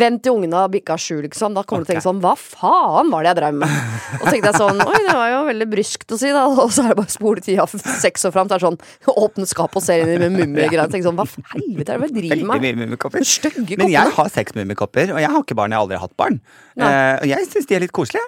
Vent 0.00 0.22
til 0.24 0.38
ungene 0.38 0.56
har 0.62 0.70
bikka 0.72 0.96
sju, 0.96 1.18
liksom. 1.26 1.52
Da 1.56 1.64
kommer 1.68 1.84
du 1.84 1.90
til 1.90 1.92
å 1.92 1.98
tenke 1.98 2.06
sånn 2.06 2.22
Hva 2.24 2.32
faen 2.40 3.10
var 3.12 3.26
det 3.26 3.34
jeg 3.34 3.38
drev 3.42 3.58
med? 3.60 3.74
Og 4.18 4.22
så 4.24 4.32
tenkte 4.32 4.52
jeg 4.54 4.60
sånn 4.62 4.80
Oi, 4.86 5.00
det 5.04 5.16
var 5.18 5.28
jo 5.34 5.42
veldig 5.50 5.68
bryskt 5.74 6.14
å 6.16 6.18
si, 6.20 6.30
da. 6.32 6.46
Og 6.48 6.72
så 6.72 6.86
er 6.86 6.94
det 6.94 6.98
bare 7.02 7.12
spole 7.12 7.44
tida 7.44 7.66
seks 7.68 8.24
år 8.30 8.32
fram. 8.38 8.48
Det 8.48 8.56
er 8.56 8.64
sånn 8.64 8.80
Åpne 9.12 9.48
skapet 9.50 9.80
og 9.82 9.84
se 9.84 9.98
inn 10.00 10.14
i 10.16 10.30
mummigreier. 10.32 10.88
Tenke 10.88 11.04
sånn 11.10 11.20
Hva 11.20 11.26
helvete 11.52 11.92
er 11.98 12.00
det 12.06 12.08
jeg 12.08 12.16
driver 12.22 12.48
med? 12.54 13.28
Stygge 13.28 13.78
Men 13.82 13.92
jeg 13.92 14.14
har 14.16 14.30
seks 14.32 14.56
mummikopper, 14.56 15.12
og 15.12 15.20
jeg 15.20 15.32
har 15.34 15.44
ikke 15.44 15.58
barn. 15.58 15.74
Jeg 15.76 15.80
har 15.82 15.84
aldri 15.90 16.00
hatt 16.06 16.16
barn. 16.20 16.40
Eh, 16.78 17.16
og 17.20 17.26
jeg 17.28 17.50
syns 17.52 17.68
de 17.68 17.76
er 17.76 17.84
litt 17.84 17.92
koselige. 17.92 18.24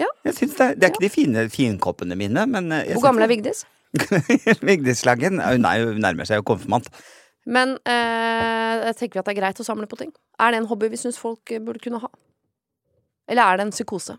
Ja. 0.00 0.08
Jeg 0.26 0.34
synes 0.38 0.56
det, 0.58 0.68
det 0.80 0.88
er 0.88 0.94
ikke 0.94 1.04
de 1.04 1.12
fine 1.12 1.46
finkoppene 1.52 2.16
mine, 2.18 2.46
men 2.48 2.72
eh, 2.72 2.90
Hvor 2.96 3.10
gammel 3.10 3.26
er 3.26 3.30
Vigdis? 3.36 3.62
Vigdis 4.62 5.02
Slagen? 5.04 5.40
Hun 5.42 5.66
er 5.68 5.80
jo 5.82 5.92
nærmer 6.00 6.28
seg 6.28 6.40
jo 6.40 6.46
konfirmant. 6.52 6.88
Men 7.44 7.74
eh, 7.90 8.82
jeg 8.86 8.96
tenker 9.00 9.18
vi 9.18 9.22
at 9.22 9.28
det 9.28 9.34
er 9.34 9.40
greit 9.40 9.60
å 9.62 9.66
samle 9.66 9.88
på 9.90 9.98
ting. 9.98 10.12
Er 10.40 10.52
det 10.54 10.60
en 10.62 10.68
hobby 10.70 10.88
vi 10.92 11.00
syns 11.00 11.18
folk 11.20 11.50
eh, 11.52 11.62
burde 11.62 11.82
kunne 11.82 11.98
ha? 12.02 12.10
Eller 13.30 13.42
er 13.48 13.58
det 13.60 13.66
en 13.68 13.74
psykose? 13.74 14.14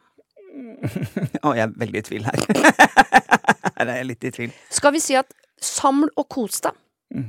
Å, 1.45 1.53
jeg 1.57 1.63
er 1.65 1.71
veldig 1.81 2.01
i 2.01 2.05
tvil 2.09 2.27
her. 2.27 2.43
her 3.77 3.87
er 3.87 3.95
jeg 4.01 4.09
litt 4.11 4.27
i 4.27 4.33
tvil. 4.35 4.51
Skal 4.73 4.93
vi 4.95 5.01
si 5.03 5.15
at 5.19 5.31
saml 5.63 6.11
og 6.19 6.27
kos 6.33 6.61
deg, 6.67 6.79
Mm. 7.13 7.27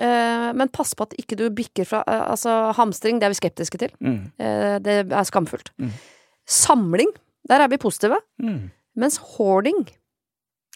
eh, 0.00 0.50
men 0.56 0.70
pass 0.72 0.94
på 0.96 1.04
at 1.04 1.12
ikke 1.20 1.36
du 1.36 1.42
bikker 1.52 1.84
fra 1.84 1.98
eh, 2.08 2.22
Altså, 2.32 2.52
hamstring, 2.78 3.18
det 3.20 3.26
er 3.26 3.32
vi 3.34 3.36
skeptiske 3.36 3.80
til. 3.82 3.90
Mm. 4.00 4.20
Eh, 4.40 4.76
det 4.80 4.94
er 5.12 5.26
skamfullt. 5.28 5.68
Mm. 5.82 5.90
Samling, 6.48 7.10
der 7.50 7.60
er 7.60 7.68
vi 7.68 7.76
positive. 7.82 8.16
Mm. 8.40 8.70
Mens 8.96 9.18
hoarding, 9.36 9.82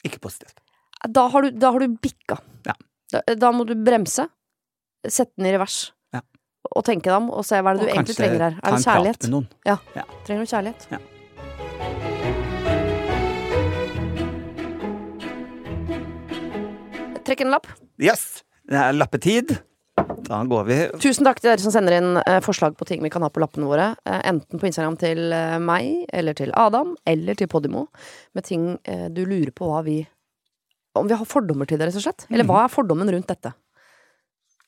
Ikke 0.04 0.20
positivt. 0.20 0.60
Da 1.08 1.28
har 1.32 1.42
du, 1.42 1.50
da 1.50 1.70
har 1.72 1.80
du 1.80 1.88
bikka. 1.88 2.38
Ja. 2.66 2.74
Da, 3.12 3.22
da 3.34 3.52
må 3.52 3.64
du 3.66 3.74
bremse, 3.74 4.28
sette 5.08 5.32
den 5.38 5.48
i 5.48 5.54
revers, 5.56 5.92
Ja. 6.12 6.20
og 6.76 6.84
tenke 6.84 7.08
deg 7.08 7.16
om, 7.16 7.30
og 7.30 7.44
se 7.46 7.56
hva 7.60 7.72
er 7.72 7.78
det 7.80 7.86
du 7.86 7.88
Og 7.88 7.94
egentlig 7.94 8.16
trenger 8.18 8.44
her. 8.48 8.58
Er 8.62 8.76
det 8.76 8.84
kjærlighet? 8.84 9.48
Ja. 9.66 9.78
ja. 9.96 10.04
Trenger 10.26 10.44
du 10.44 10.50
kjærlighet? 10.54 10.86
Ja. 10.90 11.00
Trekk 17.26 17.40
en 17.44 17.52
lapp. 17.54 17.66
Yes! 18.02 18.42
Det 18.70 18.78
er 18.78 18.94
lappetid. 18.96 19.56
Da 20.30 20.40
går 20.48 20.64
vi 20.68 20.76
Tusen 21.02 21.26
takk 21.26 21.40
til 21.40 21.50
dere 21.50 21.62
som 21.62 21.72
sender 21.74 21.96
inn 21.98 22.14
eh, 22.22 22.38
forslag 22.44 22.76
på 22.78 22.86
ting 22.88 23.02
vi 23.04 23.10
kan 23.12 23.22
ha 23.24 23.28
på 23.32 23.42
lappene 23.42 23.68
våre. 23.68 23.90
Eh, 24.08 24.20
enten 24.30 24.60
på 24.60 24.68
Instagram 24.68 24.96
til 25.00 25.32
eh, 25.34 25.56
meg, 25.62 26.06
eller 26.16 26.36
til 26.38 26.52
Adam, 26.58 26.94
eller 27.08 27.38
til 27.38 27.50
Podimo. 27.50 27.86
Med 28.34 28.46
ting 28.46 28.72
du 29.14 29.22
lurer 29.26 29.52
på 29.54 29.68
hva 29.70 29.82
vi 29.86 29.98
Om 30.98 31.08
vi 31.10 31.18
har 31.18 31.28
fordommer 31.28 31.68
til 31.70 31.78
det, 31.78 31.88
rett 31.88 31.98
og 32.00 32.04
slett. 32.04 32.26
Eller 32.30 32.46
hva 32.48 32.64
er 32.64 32.72
fordommen 32.72 33.10
rundt 33.12 33.30
dette? 33.30 33.54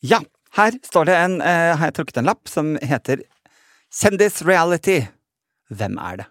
Ja! 0.07 0.23
Her 0.53 0.75
står 0.85 1.07
det 1.09 1.15
en 1.17 1.39
eh, 1.41 1.71
Har 1.81 1.89
jeg 1.89 1.95
trukket 1.97 2.19
en 2.21 2.27
lapp 2.29 2.51
som 2.51 2.75
heter 2.85 3.23
Kjendis-reality. 3.93 4.99
Hvem 5.73 5.97
er 5.97 6.19
det? 6.21 6.27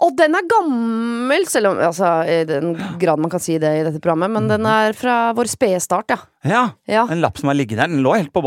Og 0.00 0.14
den 0.16 0.32
er 0.34 0.46
gammel, 0.48 1.42
selv 1.50 1.68
om 1.74 1.78
altså, 1.84 2.08
i 2.24 2.38
den 2.48 2.70
grad 3.00 3.20
man 3.20 3.28
kan 3.32 3.42
si 3.42 3.58
det 3.60 3.68
i 3.76 3.82
dette 3.84 4.00
programmet, 4.00 4.30
men 4.32 4.46
den 4.48 4.64
er 4.64 4.94
fra 4.96 5.32
vår 5.36 5.50
spede 5.52 5.80
start, 5.84 6.08
ja. 6.14 6.16
Ja, 6.42 6.62
Ja. 6.88 7.02
en 7.12 7.20
lapp 7.20 7.36
som 7.36 7.48
har 7.50 7.54
ligget 7.58 7.76
der. 7.76 7.86
Den 7.92 8.00
lå 8.02 8.14
helt 8.16 8.32
på 8.32 8.40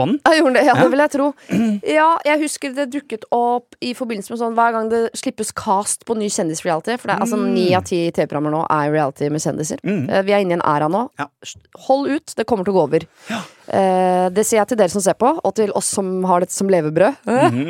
det, 0.55 0.63
ja, 0.65 0.73
Ja. 0.73 0.81
det 0.81 0.89
vil 0.89 1.03
jeg 1.03 1.11
tro. 1.13 1.27
Ja, 1.93 2.17
jeg 2.25 2.39
husker 2.41 2.73
det 2.73 2.87
dukket 2.95 3.27
opp 3.31 3.75
i 3.85 3.93
forbindelse 3.93 4.31
med 4.33 4.39
sånn 4.41 4.55
hver 4.57 4.71
gang 4.73 4.89
det 4.89 5.03
slippes 5.13 5.51
cast 5.53 6.05
på 6.09 6.17
ny 6.17 6.25
kjendisreality. 6.27 6.97
For 6.97 7.07
det 7.11 7.17
er 7.19 7.21
altså 7.27 7.37
ni 7.37 7.67
av 7.77 7.83
ti 7.85 7.99
TV-programmer 8.09 8.49
nå 8.55 8.63
er 8.65 8.89
reality 8.95 9.29
med 9.29 9.41
kjendiser. 9.45 9.77
Mm. 9.85 10.09
Eh, 10.09 10.23
Vi 10.23 10.33
er 10.33 10.41
inne 10.41 10.57
i 10.57 10.59
en 10.59 10.65
æra 10.65 10.89
nå. 10.89 11.05
Ja. 11.19 11.27
Hold 11.85 12.09
ut, 12.09 12.33
det 12.35 12.47
kommer 12.49 12.65
til 12.65 12.73
å 12.73 12.77
gå 12.81 12.87
over. 12.87 13.05
Eh, 13.29 13.45
det 13.67 14.43
sier 14.43 14.59
jeg 14.59 14.71
til 14.73 14.79
dere 14.79 14.91
som 14.91 15.03
ser 15.03 15.15
på, 15.19 15.29
og 15.39 15.53
til 15.55 15.71
oss 15.77 15.87
som 15.95 16.09
har 16.27 16.43
dette 16.43 16.55
som 16.55 16.69
levebrød. 16.71 17.15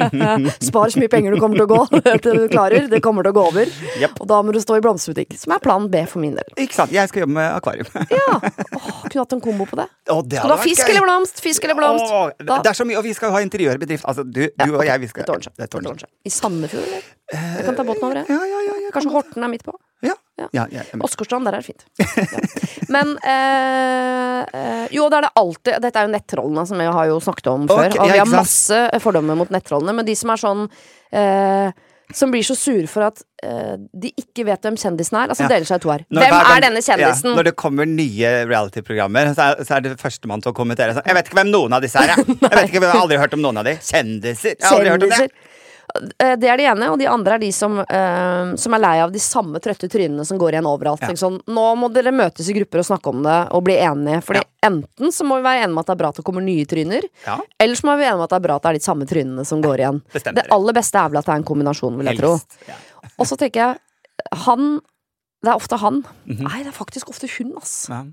Spar 0.67 0.93
så 0.93 1.01
mye 1.01 1.11
penger 1.11 1.35
du 1.35 1.41
kommer 1.41 1.59
til 1.59 1.65
å 1.65 1.69
gå 1.69 2.01
til 2.25 2.39
du 2.43 2.47
klarer. 2.51 2.87
Det 2.91 3.01
kommer 3.05 3.25
til 3.25 3.33
å 3.33 3.37
gå 3.37 3.45
over. 3.51 3.73
Yep. 4.01 4.17
Og 4.23 4.29
da 4.31 4.39
må 4.45 4.55
du 4.55 4.59
stå 4.63 4.79
i 4.79 4.83
blomsterbutikk, 4.85 5.37
som 5.39 5.55
er 5.55 5.63
plan 5.63 5.85
B 5.93 6.03
for 6.09 6.23
min 6.23 6.35
del. 6.39 6.49
Ikke 6.57 6.77
sant? 6.79 6.93
Jeg 6.95 7.11
skal 7.11 7.25
jobbe 7.25 7.37
med 7.39 7.49
akvarium. 7.53 7.89
Ja, 8.13 8.35
Åh, 8.37 8.89
Kunne 9.07 9.23
hatt 9.23 9.33
en 9.35 9.41
kombo 9.43 9.65
på 9.69 9.77
det. 9.79 9.87
Åh, 10.11 10.21
det 10.27 10.39
Skal 10.41 10.51
du 10.51 10.55
ha 10.55 10.61
fisk 10.61 10.89
eller 10.89 11.05
blomst? 11.05 11.39
Fisk 11.43 11.65
eller 11.65 11.77
blomst? 11.77 12.05
Åh, 12.13 12.29
det 12.43 12.71
er 12.71 12.77
så 12.77 12.85
mye, 12.87 12.99
og 12.99 13.07
vi 13.07 13.13
skal 13.17 13.31
jo 13.31 13.37
ha 13.37 13.41
interiørbedrift. 13.45 14.05
Altså, 14.09 14.25
du, 14.25 14.43
du 14.49 14.69
og 14.69 14.83
jeg, 14.85 15.01
vi 15.01 15.09
skal 15.11 15.29
ordner 15.29 16.03
seg. 16.03 16.09
I 16.25 16.33
Sandefjord, 16.33 16.85
eller? 16.89 17.09
Jeg 17.33 17.65
kan 17.65 17.77
ta 17.79 17.85
båten 17.87 18.05
over, 18.09 18.21
jeg. 18.21 18.29
Ja, 18.29 18.41
ja, 18.49 18.61
ja. 18.67 18.77
ja, 18.85 18.93
Kanskje 18.93 19.13
Horten 19.15 19.45
er 19.45 19.51
midt 19.51 19.65
på? 19.65 19.75
Ja. 20.33 20.65
Åsgårdstrand, 20.97 21.45
der 21.45 21.59
er 21.59 21.61
det 21.61 21.67
fint. 21.67 21.83
Men 22.93 23.13
eh, 23.21 24.41
eh, 24.49 24.87
Jo, 24.91 25.05
da 25.13 25.19
er 25.19 25.27
det 25.27 25.33
alltid 25.39 25.77
Dette 25.83 26.01
er 26.01 26.07
jo 26.07 26.13
nettrollene, 26.15 26.65
som 26.67 26.81
jeg 26.81 26.93
har 26.97 27.09
jo 27.11 27.19
snakket 27.21 27.49
om 27.53 27.67
før. 27.69 27.85
Okay, 27.85 28.01
og 28.01 28.11
vi 28.11 28.21
har 28.23 28.29
masse 28.31 28.83
fordommer 29.03 29.37
mot 29.37 29.53
nettrollene, 29.53 29.93
men 29.99 30.07
de 30.07 30.15
som 30.17 30.33
er 30.33 30.41
sånn 30.41 30.65
eh, 31.13 31.69
som 32.13 32.31
blir 32.33 32.43
så 32.45 32.55
sure 32.57 32.85
for 32.91 33.05
at 33.07 33.21
uh, 33.45 33.73
de 33.77 34.11
ikke 34.19 34.45
vet 34.45 34.65
hvem 34.65 34.75
kjendisen 34.77 35.17
er. 35.17 35.31
Altså 35.31 35.45
Ja. 35.45 35.53
deler 35.53 35.65
seg 35.65 35.79
i 35.79 35.83
to 35.85 35.91
her. 35.93 36.03
Hvem 36.11 36.35
er 36.35 36.65
denne 36.65 36.81
kjendisen? 36.83 37.29
Ja, 37.31 37.35
når 37.39 37.47
det 37.49 37.55
kommer 37.57 37.87
nye 37.89 38.33
reality-programmer, 38.49 39.31
så, 39.37 39.47
så 39.63 39.77
er 39.77 39.85
det 39.87 39.95
førstemann 40.01 40.43
til 40.43 40.53
å 40.53 40.57
kommentere 40.57 40.97
sånn 40.97 41.07
Jeg 41.09 41.17
vet 41.17 41.31
ikke 41.31 41.39
hvem 41.41 41.49
noen 41.53 41.73
av 41.73 41.81
disse 41.85 42.03
er, 42.03 42.13
jeg. 42.13 42.27
Jeg 42.43 42.53
vet 42.53 42.69
ikke, 42.69 42.83
jeg 42.83 42.91
har 42.91 43.01
aldri 43.01 43.17
hørt 43.23 43.33
om 43.39 43.41
noen 43.45 43.63
av 43.63 43.67
de. 43.67 43.77
Kjendiser. 43.81 44.57
Jeg 44.59 44.67
har 44.67 44.77
aldri 44.77 44.93
hørt 44.93 45.07
om 45.07 45.15
det. 45.15 45.51
Eh, 46.17 46.35
Det 46.39 46.49
er 46.49 46.57
de 46.57 46.65
ene, 46.65 46.89
og 46.91 46.97
de 46.99 47.07
andre 47.09 47.35
er 47.35 47.41
de 47.43 47.51
som, 47.53 47.77
eh, 47.79 48.55
som 48.55 48.73
er 48.73 48.79
lei 48.81 48.95
av 49.03 49.11
de 49.11 49.19
samme 49.19 49.59
trøtte 49.61 49.89
trynene 49.91 50.25
som 50.25 50.39
går 50.41 50.55
igjen 50.55 50.69
overalt. 50.69 51.01
Ja. 51.01 51.09
Sånn, 51.19 51.41
nå 51.47 51.65
må 51.77 51.91
dere 51.93 52.11
møtes 52.15 52.49
i 52.49 52.55
grupper 52.57 52.79
og 52.81 52.87
snakke 52.87 53.11
om 53.13 53.21
det 53.23 53.37
og 53.51 53.63
bli 53.67 53.75
enige. 53.77 54.23
Fordi 54.23 54.41
enten 54.63 55.11
så 55.13 55.27
må 55.27 55.37
vi 55.37 55.47
være 55.47 55.63
enige 55.65 55.75
om 55.75 55.83
at 55.83 55.85
det 55.91 55.95
er 55.95 56.01
bra 56.01 56.09
at 56.09 56.15
det 56.21 56.25
kommer 56.25 56.41
nye 56.45 56.65
tryner, 56.65 57.03
Ja, 57.27 57.37
eller 57.59 57.75
så 57.75 57.83
må 57.83 57.97
vi 57.97 58.03
være 58.03 58.13
enige 58.13 58.21
om 58.21 58.23
at 58.23 58.29
det 58.29 58.39
er 58.39 58.47
bra 58.47 58.55
at 58.55 58.63
det 58.63 58.69
er 58.69 58.79
de 58.79 58.87
samme 58.87 59.05
trynene 59.09 59.45
som 59.45 59.61
går 59.61 59.77
igjen. 59.83 60.01
Bestemmer. 60.13 60.41
Det 60.41 60.51
aller 60.51 60.73
beste 60.73 60.95
er 61.03 61.09
vel 61.09 61.17
at 61.17 61.25
det 61.25 61.33
er 61.35 61.41
en 61.43 61.51
kombinasjon, 61.51 61.97
vil 61.97 62.05
jeg 62.05 62.19
tro. 62.19 62.31
Helst. 62.37 62.57
Ja. 62.67 62.75
Og 63.19 63.27
så 63.27 63.37
tenker 63.37 63.59
jeg, 63.67 63.79
han 64.47 64.81
det 65.43 65.51
er 65.51 65.59
ofte 65.59 65.75
han. 65.75 66.05
Nei, 66.25 66.61
det 66.63 66.69
er 66.71 66.75
faktisk 66.77 67.09
ofte 67.11 67.27
hun, 67.27 67.49
ass. 67.59 67.89
Ja. 67.91 68.05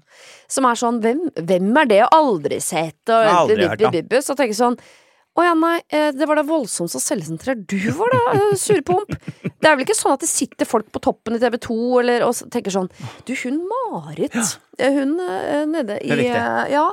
Som 0.51 0.67
er 0.67 0.75
sånn 0.75 0.99
Hvem, 1.01 1.21
hvem 1.39 1.69
er 1.79 1.87
det? 1.87 2.01
Aldri 2.11 2.59
sett, 2.61 2.99
og 3.07 3.23
aldri 3.47 3.69
hørt 3.69 3.79
da. 4.11 4.19
Så 4.19 4.35
tenker 4.35 4.51
jeg 4.51 4.59
sånn 4.59 4.79
å 5.39 5.45
ja, 5.47 5.55
nei, 5.55 5.77
eh, 5.95 6.11
det 6.17 6.27
var 6.27 6.41
da 6.41 6.45
voldsomt 6.47 6.91
så 6.91 7.01
selvsentrert 7.03 7.63
du 7.71 7.79
var, 7.95 8.11
da, 8.13 8.35
eh, 8.35 8.53
surpomp. 8.59 9.15
Det 9.47 9.69
er 9.69 9.77
vel 9.77 9.85
ikke 9.87 9.97
sånn 9.97 10.17
at 10.17 10.25
det 10.25 10.31
sitter 10.31 10.69
folk 10.69 10.91
på 10.91 11.03
toppen 11.05 11.37
i 11.37 11.41
TV 11.43 11.57
2 11.63 11.79
eller, 12.03 12.25
og 12.27 12.51
tenker 12.51 12.75
sånn 12.75 12.89
Du, 13.29 13.35
hun 13.45 13.61
Marit, 13.71 14.35
ja. 14.35 14.91
hun 14.97 15.19
eh, 15.23 15.67
nede 15.71 16.01
i 16.03 16.15
Det 16.17 16.31
er 16.35 16.73
Ja. 16.75 16.87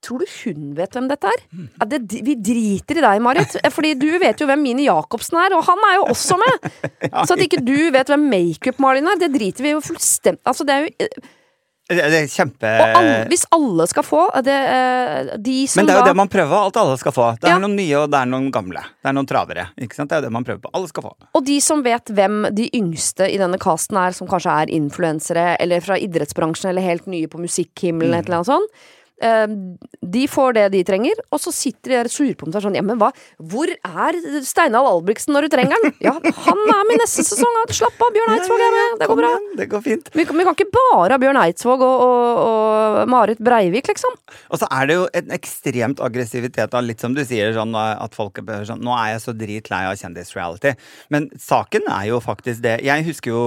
Tror 0.00 0.22
du 0.22 0.24
hun 0.24 0.70
vet 0.78 0.94
hvem 0.96 1.10
dette 1.10 1.28
er? 1.28 1.42
Ja, 1.52 1.86
det, 1.88 1.98
vi 2.24 2.34
driter 2.40 2.96
i 2.96 3.02
deg, 3.04 3.20
Marit. 3.20 3.56
Fordi 3.72 3.90
du 4.00 4.08
vet 4.20 4.40
jo 4.40 4.46
hvem 4.48 4.62
Mini 4.64 4.86
Jacobsen 4.86 5.36
er, 5.42 5.52
og 5.52 5.66
han 5.66 5.82
er 5.90 5.98
jo 5.98 6.06
også 6.08 6.38
med! 6.40 6.68
Så 7.28 7.36
at 7.36 7.42
ikke 7.44 7.60
du 7.60 7.90
vet 7.92 8.08
hvem 8.08 8.24
Makeup-Malin 8.32 9.12
er, 9.12 9.20
det 9.20 9.34
driter 9.36 9.66
vi 9.66 9.74
jo 9.74 9.82
fullstendig 9.84 10.40
Altså, 10.48 10.64
det 10.64 10.72
er 10.76 10.86
jo 10.86 11.10
Det 11.84 12.00
er 12.00 12.24
kjempe 12.32 12.64
Og 12.80 12.94
alle, 12.96 13.16
hvis 13.28 13.42
alle 13.52 13.84
skal 13.90 14.04
få 14.06 14.22
det, 14.46 14.54
eh, 14.56 15.34
De 15.36 15.56
som 15.68 15.82
Men 15.82 15.90
det 15.90 15.92
er 15.92 15.98
jo 15.98 16.04
da 16.06 16.12
det 16.14 16.16
man 16.16 16.30
prøver 16.32 16.68
at 16.70 16.78
alle 16.80 16.96
skal 16.96 17.12
få. 17.12 17.26
Det 17.36 17.44
er 17.50 17.52
Ja. 17.52 17.58
noen 17.60 17.76
nye, 17.76 17.98
og 18.00 18.10
det 18.10 18.20
er 18.22 18.30
noen 18.30 18.50
gamle. 18.50 18.80
Det 19.02 19.10
er 19.10 19.12
noen 19.12 19.28
travere. 19.28 19.66
Ikke 19.76 19.94
sant? 19.94 20.08
Det 20.08 20.16
er 20.16 20.22
jo 20.22 20.28
det 20.28 20.32
man 20.32 20.44
prøver 20.44 20.62
på. 20.64 20.70
Alle 20.72 20.88
skal 20.88 21.02
få. 21.02 21.12
Og 21.34 21.44
de 21.44 21.60
som 21.60 21.82
vet 21.84 22.04
hvem 22.06 22.54
de 22.54 22.70
yngste 22.72 23.28
i 23.28 23.36
denne 23.36 23.58
casten 23.60 23.98
er, 24.00 24.12
som 24.16 24.26
kanskje 24.26 24.62
er 24.62 24.72
influensere, 24.72 25.56
eller 25.60 25.80
fra 25.80 25.98
idrettsbransjen, 26.00 26.70
eller 26.70 26.80
helt 26.80 27.06
nye 27.06 27.26
på 27.28 27.36
musikkhimmelen, 27.38 28.14
et 28.16 28.24
eller 28.24 28.40
annet 28.40 28.46
sånt, 28.46 28.70
de 29.24 30.24
får 30.28 30.54
det 30.58 30.64
de 30.74 30.82
trenger, 30.86 31.18
og 31.32 31.40
så 31.42 31.52
sitter 31.54 31.90
de 31.94 31.96
der 32.02 32.10
surpomter 32.12 32.62
sånn 32.64 32.76
Ja, 32.76 32.82
men 32.84 32.98
hva, 33.00 33.08
hvor 33.40 33.70
er 33.70 34.18
Steinar 34.44 34.86
Albrigtsen 34.88 35.32
når 35.36 35.46
du 35.48 35.54
trenger 35.54 35.76
han? 35.80 35.94
Ja, 36.04 36.12
han 36.46 36.60
er 36.74 36.82
med 36.90 37.00
neste 37.00 37.24
sesong, 37.26 37.56
slapp 37.74 38.00
av, 38.04 38.12
Bjørn 38.14 38.34
Eidsvåg 38.36 38.64
er 38.66 38.74
med, 38.76 38.98
det 39.00 39.08
går 39.10 39.20
bra. 39.20 39.30
Det 39.60 39.68
går 39.72 39.84
fint. 39.86 40.10
Vi, 40.14 40.26
kan- 40.28 40.36
vi 40.38 40.44
kan 40.46 40.56
ikke 40.58 40.68
bare 40.74 41.14
ha 41.16 41.20
Bjørn 41.22 41.40
Eidsvåg 41.40 41.84
og, 41.86 42.04
og, 42.04 42.42
og 42.44 43.08
Marit 43.10 43.40
Breivik, 43.44 43.88
liksom. 43.90 44.14
Og 44.52 44.60
så 44.60 44.68
er 44.74 44.90
det 44.90 44.98
jo 44.98 45.06
en 45.20 45.32
ekstremt 45.36 46.02
aggressivitet 46.04 46.74
av 46.76 46.84
litt 46.86 47.00
som 47.02 47.14
du 47.16 47.22
sier, 47.26 47.54
sånn 47.56 47.74
at 47.78 48.14
folk 48.16 48.42
er 48.44 48.66
sånn 48.68 48.82
Nå 48.84 48.92
er 48.98 49.14
jeg 49.14 49.22
så 49.24 49.32
dritlei 49.38 49.82
av 49.88 49.96
kjendisreality. 50.00 50.74
Men 51.14 51.30
saken 51.40 51.88
er 51.88 52.10
jo 52.10 52.20
faktisk 52.24 52.60
det. 52.64 52.76
Jeg 52.84 53.06
husker 53.08 53.32
jo 53.32 53.44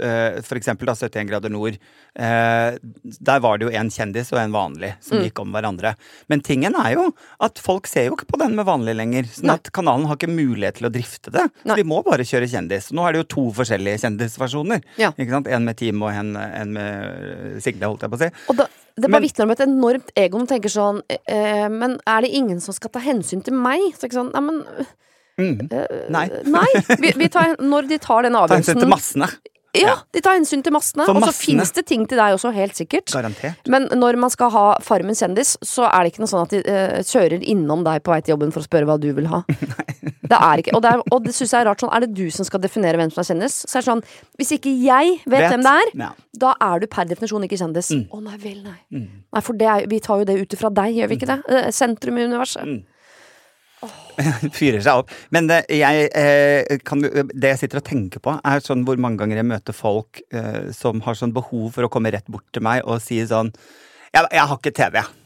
eh, 0.00 0.40
for 0.46 0.58
eksempel 0.58 0.90
da 0.90 0.96
71 0.98 1.28
grader 1.30 1.52
nord. 1.54 1.76
Eh, 2.18 2.78
der 3.30 3.42
var 3.44 3.60
det 3.60 3.68
jo 3.68 3.74
en 3.78 3.92
kjendis 3.92 4.32
og 4.34 4.40
en 4.42 4.54
vanlig 4.56 4.94
som 5.04 5.19
gikk 5.26 5.42
om 5.42 5.54
hverandre. 5.54 5.94
Men 6.32 6.42
tingen 6.46 6.76
er 6.80 6.94
jo 6.96 7.06
at 7.42 7.60
folk 7.62 7.88
ser 7.90 8.08
jo 8.08 8.16
ikke 8.16 8.28
på 8.32 8.40
den 8.42 8.56
med 8.58 8.68
vanlig 8.68 8.94
lenger. 8.98 9.28
Sånn 9.34 9.52
at 9.54 9.70
kanalen 9.76 10.06
har 10.10 10.18
ikke 10.18 10.30
mulighet 10.32 10.80
til 10.80 10.88
å 10.88 10.92
drifte 10.94 11.32
det. 11.34 11.46
Nei. 11.64 11.74
Så 11.74 11.78
de 11.82 11.86
må 11.92 12.00
bare 12.06 12.26
kjøre 12.26 12.50
kjendis. 12.50 12.90
Nå 12.96 13.06
er 13.06 13.16
det 13.16 13.22
jo 13.22 13.28
to 13.36 13.46
forskjellige 13.60 14.02
kjendisversjoner. 14.04 14.84
Ja. 15.00 15.12
Ikke 15.16 15.36
sant? 15.36 15.50
En 15.50 15.66
med 15.68 15.78
Team 15.80 16.02
og 16.06 16.14
en, 16.14 16.32
en 16.36 16.72
med 16.76 17.60
Signe, 17.64 17.86
holdt 17.86 18.06
jeg 18.06 18.12
på 18.14 18.20
å 18.20 18.22
si. 18.24 18.30
Og 18.52 18.60
da, 18.60 18.68
det 19.00 19.10
bare 19.10 19.24
vitner 19.24 19.48
om 19.48 19.54
et 19.56 19.66
enormt 19.66 20.14
ego. 20.18 20.40
Man 20.40 20.50
tenker 20.50 20.72
sånn 20.72 21.02
eh, 21.08 21.68
Men 21.72 21.98
er 22.08 22.24
det 22.24 22.32
ingen 22.36 22.60
som 22.64 22.76
skal 22.76 22.92
ta 22.94 23.02
hensyn 23.04 23.44
til 23.46 23.56
meg? 23.56 23.90
Så 23.96 24.08
ikke 24.08 24.20
sånn, 24.22 24.34
Nei, 24.34 24.46
men 24.48 24.88
Mm. 25.40 25.70
Nei. 26.12 26.26
Nei. 26.44 26.66
Vi, 27.00 27.12
vi 27.16 27.28
tar, 27.32 27.54
når 27.64 27.86
de 27.88 27.96
tar 28.02 28.26
den 28.26 28.36
avgjørelsen. 28.36 28.82
Ja, 29.78 29.94
de 30.10 30.20
tar 30.24 30.34
hensyn 30.34 30.64
til 30.66 30.74
massene. 30.74 31.04
Og 31.06 31.22
så 31.22 31.32
finnes 31.36 31.70
fins 31.70 31.76
det 31.76 31.84
ting 31.86 32.06
til 32.10 32.18
deg 32.18 32.34
også, 32.34 32.50
helt 32.54 32.74
sikkert. 32.78 33.06
Garantert. 33.12 33.68
Men 33.70 33.86
når 33.94 34.18
man 34.18 34.32
skal 34.32 34.50
ha 34.54 34.64
Farmen 34.82 35.14
kjendis, 35.14 35.54
så 35.62 35.86
er 35.86 36.02
det 36.02 36.12
ikke 36.14 36.24
noe 36.24 36.32
sånn 36.32 36.42
at 36.42 36.54
de 36.54 36.62
uh, 36.66 36.96
kjører 37.06 37.44
innom 37.52 37.84
deg 37.86 38.02
på 38.02 38.14
vei 38.14 38.18
til 38.24 38.34
jobben 38.34 38.50
for 38.54 38.64
å 38.64 38.66
spørre 38.66 38.88
hva 38.88 38.98
du 39.00 39.10
vil 39.16 39.30
ha. 39.30 39.44
Det 40.30 40.38
er 40.38 40.60
ikke, 40.62 40.72
og 40.78 40.82
det, 40.84 40.90
er, 40.94 41.00
og 41.10 41.24
det 41.24 41.32
synes 41.34 41.50
jeg 41.50 41.58
er 41.58 41.66
rart 41.66 41.80
sånn, 41.82 41.90
er 41.90 42.04
det 42.04 42.12
du 42.14 42.28
som 42.30 42.46
skal 42.46 42.60
definere 42.62 43.00
hvem 43.00 43.10
som 43.10 43.18
er 43.18 43.26
kjendis? 43.32 43.56
Så 43.66 43.80
er 43.80 43.82
det 43.82 43.88
sånn, 43.88 44.02
Hvis 44.38 44.52
ikke 44.54 44.70
jeg 44.78 45.16
vet, 45.24 45.46
hvem 45.50 45.64
det 45.66 45.72
er, 45.80 45.90
Ja. 45.98 46.10
da 46.44 46.52
er 46.68 46.84
du 46.84 46.86
per 46.86 47.08
definisjon 47.10 47.46
ikke 47.48 47.58
kjendis. 47.58 47.88
Mm. 47.90 48.04
Å 48.14 48.20
nei 48.28 48.36
vel, 48.38 48.60
nei. 48.62 48.76
Nei, 48.94 49.42
For 49.42 49.58
det 49.58 49.66
er, 49.66 49.88
vi 49.90 49.98
tar 49.98 50.22
jo 50.22 50.28
det 50.28 50.36
ut 50.38 50.54
ifra 50.54 50.70
deg, 50.70 51.00
gjør 51.00 51.10
vi 51.10 51.18
ikke 51.18 51.30
det? 51.32 51.38
Eh, 51.50 51.70
Sentrum 51.74 52.20
i 52.20 52.28
universet. 52.30 52.62
Mm. 52.62 52.78
fyrer 54.58 54.82
seg 54.84 55.02
opp. 55.02 55.14
Men 55.34 55.48
det 55.50 55.62
jeg, 55.72 56.08
eh, 56.16 56.80
kan, 56.86 57.04
det 57.04 57.54
jeg 57.54 57.62
sitter 57.62 57.80
og 57.80 57.86
tenker 57.86 58.22
på, 58.24 58.36
er 58.36 58.64
sånn 58.64 58.84
hvor 58.88 59.00
mange 59.00 59.22
ganger 59.22 59.40
jeg 59.40 59.50
møter 59.52 59.76
folk 59.76 60.22
eh, 60.34 60.68
som 60.76 61.00
har 61.06 61.18
sånn 61.18 61.34
behov 61.36 61.70
for 61.76 61.86
å 61.86 61.92
komme 61.92 62.12
rett 62.14 62.28
bort 62.30 62.46
til 62.52 62.66
meg 62.66 62.84
og 62.86 63.00
si 63.04 63.22
sånn 63.26 63.52
Jeg, 64.10 64.26
jeg 64.26 64.46
har 64.50 64.58
ikke 64.58 64.74
TV, 64.74 65.00
jeg. 65.00 65.16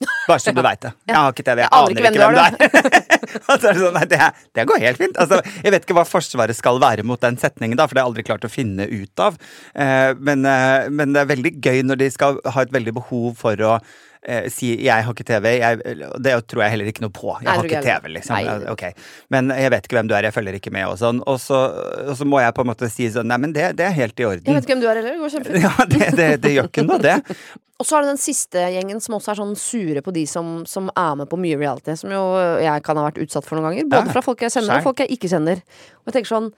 Bare 0.00 0.40
så 0.40 0.52
du 0.56 0.62
veit 0.64 0.80
det. 0.80 0.92
Jeg 1.10 1.16
har 1.16 1.34
ikke 1.34 1.44
TV. 1.44 1.60
Jeg, 1.60 1.68
Jeg 1.68 1.76
aner 1.76 1.90
ikke 1.92 2.04
hvem 2.06 2.36
du 2.36 2.40
er. 2.40 3.00
Og 3.50 3.60
så 3.60 3.66
det 3.66 3.72
sånn, 3.76 3.96
nei, 3.98 4.06
det, 4.08 4.28
det 4.56 4.64
går 4.70 4.84
helt 4.84 5.00
fint. 5.00 5.18
Altså, 5.20 5.40
jeg 5.60 5.72
vet 5.74 5.84
ikke 5.84 5.96
hva 5.98 6.06
Forsvaret 6.08 6.56
skal 6.56 6.80
være 6.82 7.04
mot 7.06 7.20
den 7.20 7.36
setningen, 7.40 7.76
da, 7.78 7.84
for 7.86 7.94
det 7.94 8.00
har 8.00 8.08
jeg 8.08 8.12
aldri 8.14 8.24
klart 8.26 8.46
å 8.46 8.50
finne 8.50 8.86
ut 8.88 9.22
av. 9.22 9.36
Eh, 9.74 10.12
men, 10.16 10.46
eh, 10.48 10.88
men 10.88 11.12
det 11.14 11.22
er 11.22 11.30
veldig 11.34 11.52
gøy 11.60 11.82
når 11.86 12.00
de 12.00 12.08
skal 12.14 12.40
ha 12.54 12.64
et 12.64 12.72
veldig 12.74 12.94
behov 12.96 13.36
for 13.42 13.66
å 13.66 13.76
eh, 14.26 14.48
si 14.52 14.76
'jeg 14.76 15.04
har 15.04 15.12
ikke 15.14 15.24
TV'. 15.24 15.52
Jeg, 15.58 15.78
det 16.22 16.34
tror 16.46 16.62
jeg 16.62 16.70
heller 16.70 16.90
ikke 16.92 17.04
noe 17.04 17.14
på. 17.14 17.36
Jeg 17.40 17.44
Nei, 17.48 17.56
har 17.56 17.64
ikke 17.64 17.82
TV, 17.82 18.08
liksom. 18.08 18.34
Nei. 18.36 18.44
Ja, 18.44 18.92
Men 19.30 19.48
jeg 19.50 19.70
vet 19.70 19.84
ikke 19.86 19.96
hvem 19.98 20.08
du 20.08 20.14
er, 20.14 20.22
jeg 20.28 20.34
følger 20.34 20.54
ikke 20.60 20.72
med 20.72 20.86
og 20.86 20.98
sånn. 20.98 21.22
Og 21.26 21.40
så, 21.40 21.60
og 22.08 22.16
så 22.16 22.24
må 22.24 22.40
jeg 22.40 22.54
på 22.54 22.62
en 22.62 22.70
måte 22.72 22.90
si 22.90 23.08
sånn 23.10 23.26
Nei, 23.30 23.38
men 23.38 23.52
det, 23.52 23.76
det 23.76 23.86
er 23.86 23.96
helt 23.96 24.20
i 24.20 24.24
orden'. 24.24 24.44
Jeg 24.46 24.54
vet 24.54 24.64
ikke 24.64 24.74
hvem 24.76 24.84
du 24.84 24.88
er 24.88 24.94
heller. 25.00 25.12
Det 25.12 25.20
går 25.20 25.34
kjempefint. 25.36 25.62
Ja, 25.62 25.84
det, 25.84 26.16
det, 26.16 26.28
det 26.42 26.54
gjør 26.56 26.70
ikke 26.70 26.86
noe, 26.86 26.98
det. 26.98 27.18
Og 27.80 27.86
så 27.88 27.96
er 27.96 28.02
det 28.04 28.10
den 28.12 28.20
siste 28.20 28.60
gjengen 28.74 28.98
som 29.00 29.14
også 29.16 29.30
er 29.32 29.38
sånn 29.38 29.54
sure 29.56 30.02
på 30.04 30.12
de 30.12 30.26
som, 30.28 30.66
som 30.68 30.90
er 30.92 31.14
med 31.16 31.30
på 31.30 31.38
mye 31.40 31.56
reality. 31.56 31.94
Som 31.96 32.12
jo 32.12 32.24
jeg 32.60 32.82
kan 32.84 32.98
ha 33.00 33.06
vært 33.06 33.22
utsatt 33.24 33.46
for 33.48 33.56
noen 33.56 33.70
ganger. 33.70 33.86
Både 33.88 34.10
Ja, 34.10 34.12
fra 34.12 34.20
folk 34.20 34.42
jeg 34.44 34.52
skjær. 34.52 34.68
og 34.76 34.82
folk 34.84 35.00
jeg 35.00 35.08
ikke 35.16 35.30
kjenner. 35.32 35.62
Og 36.04 36.10
jeg 36.10 36.18
tenker 36.18 36.28
sånn 36.34 36.50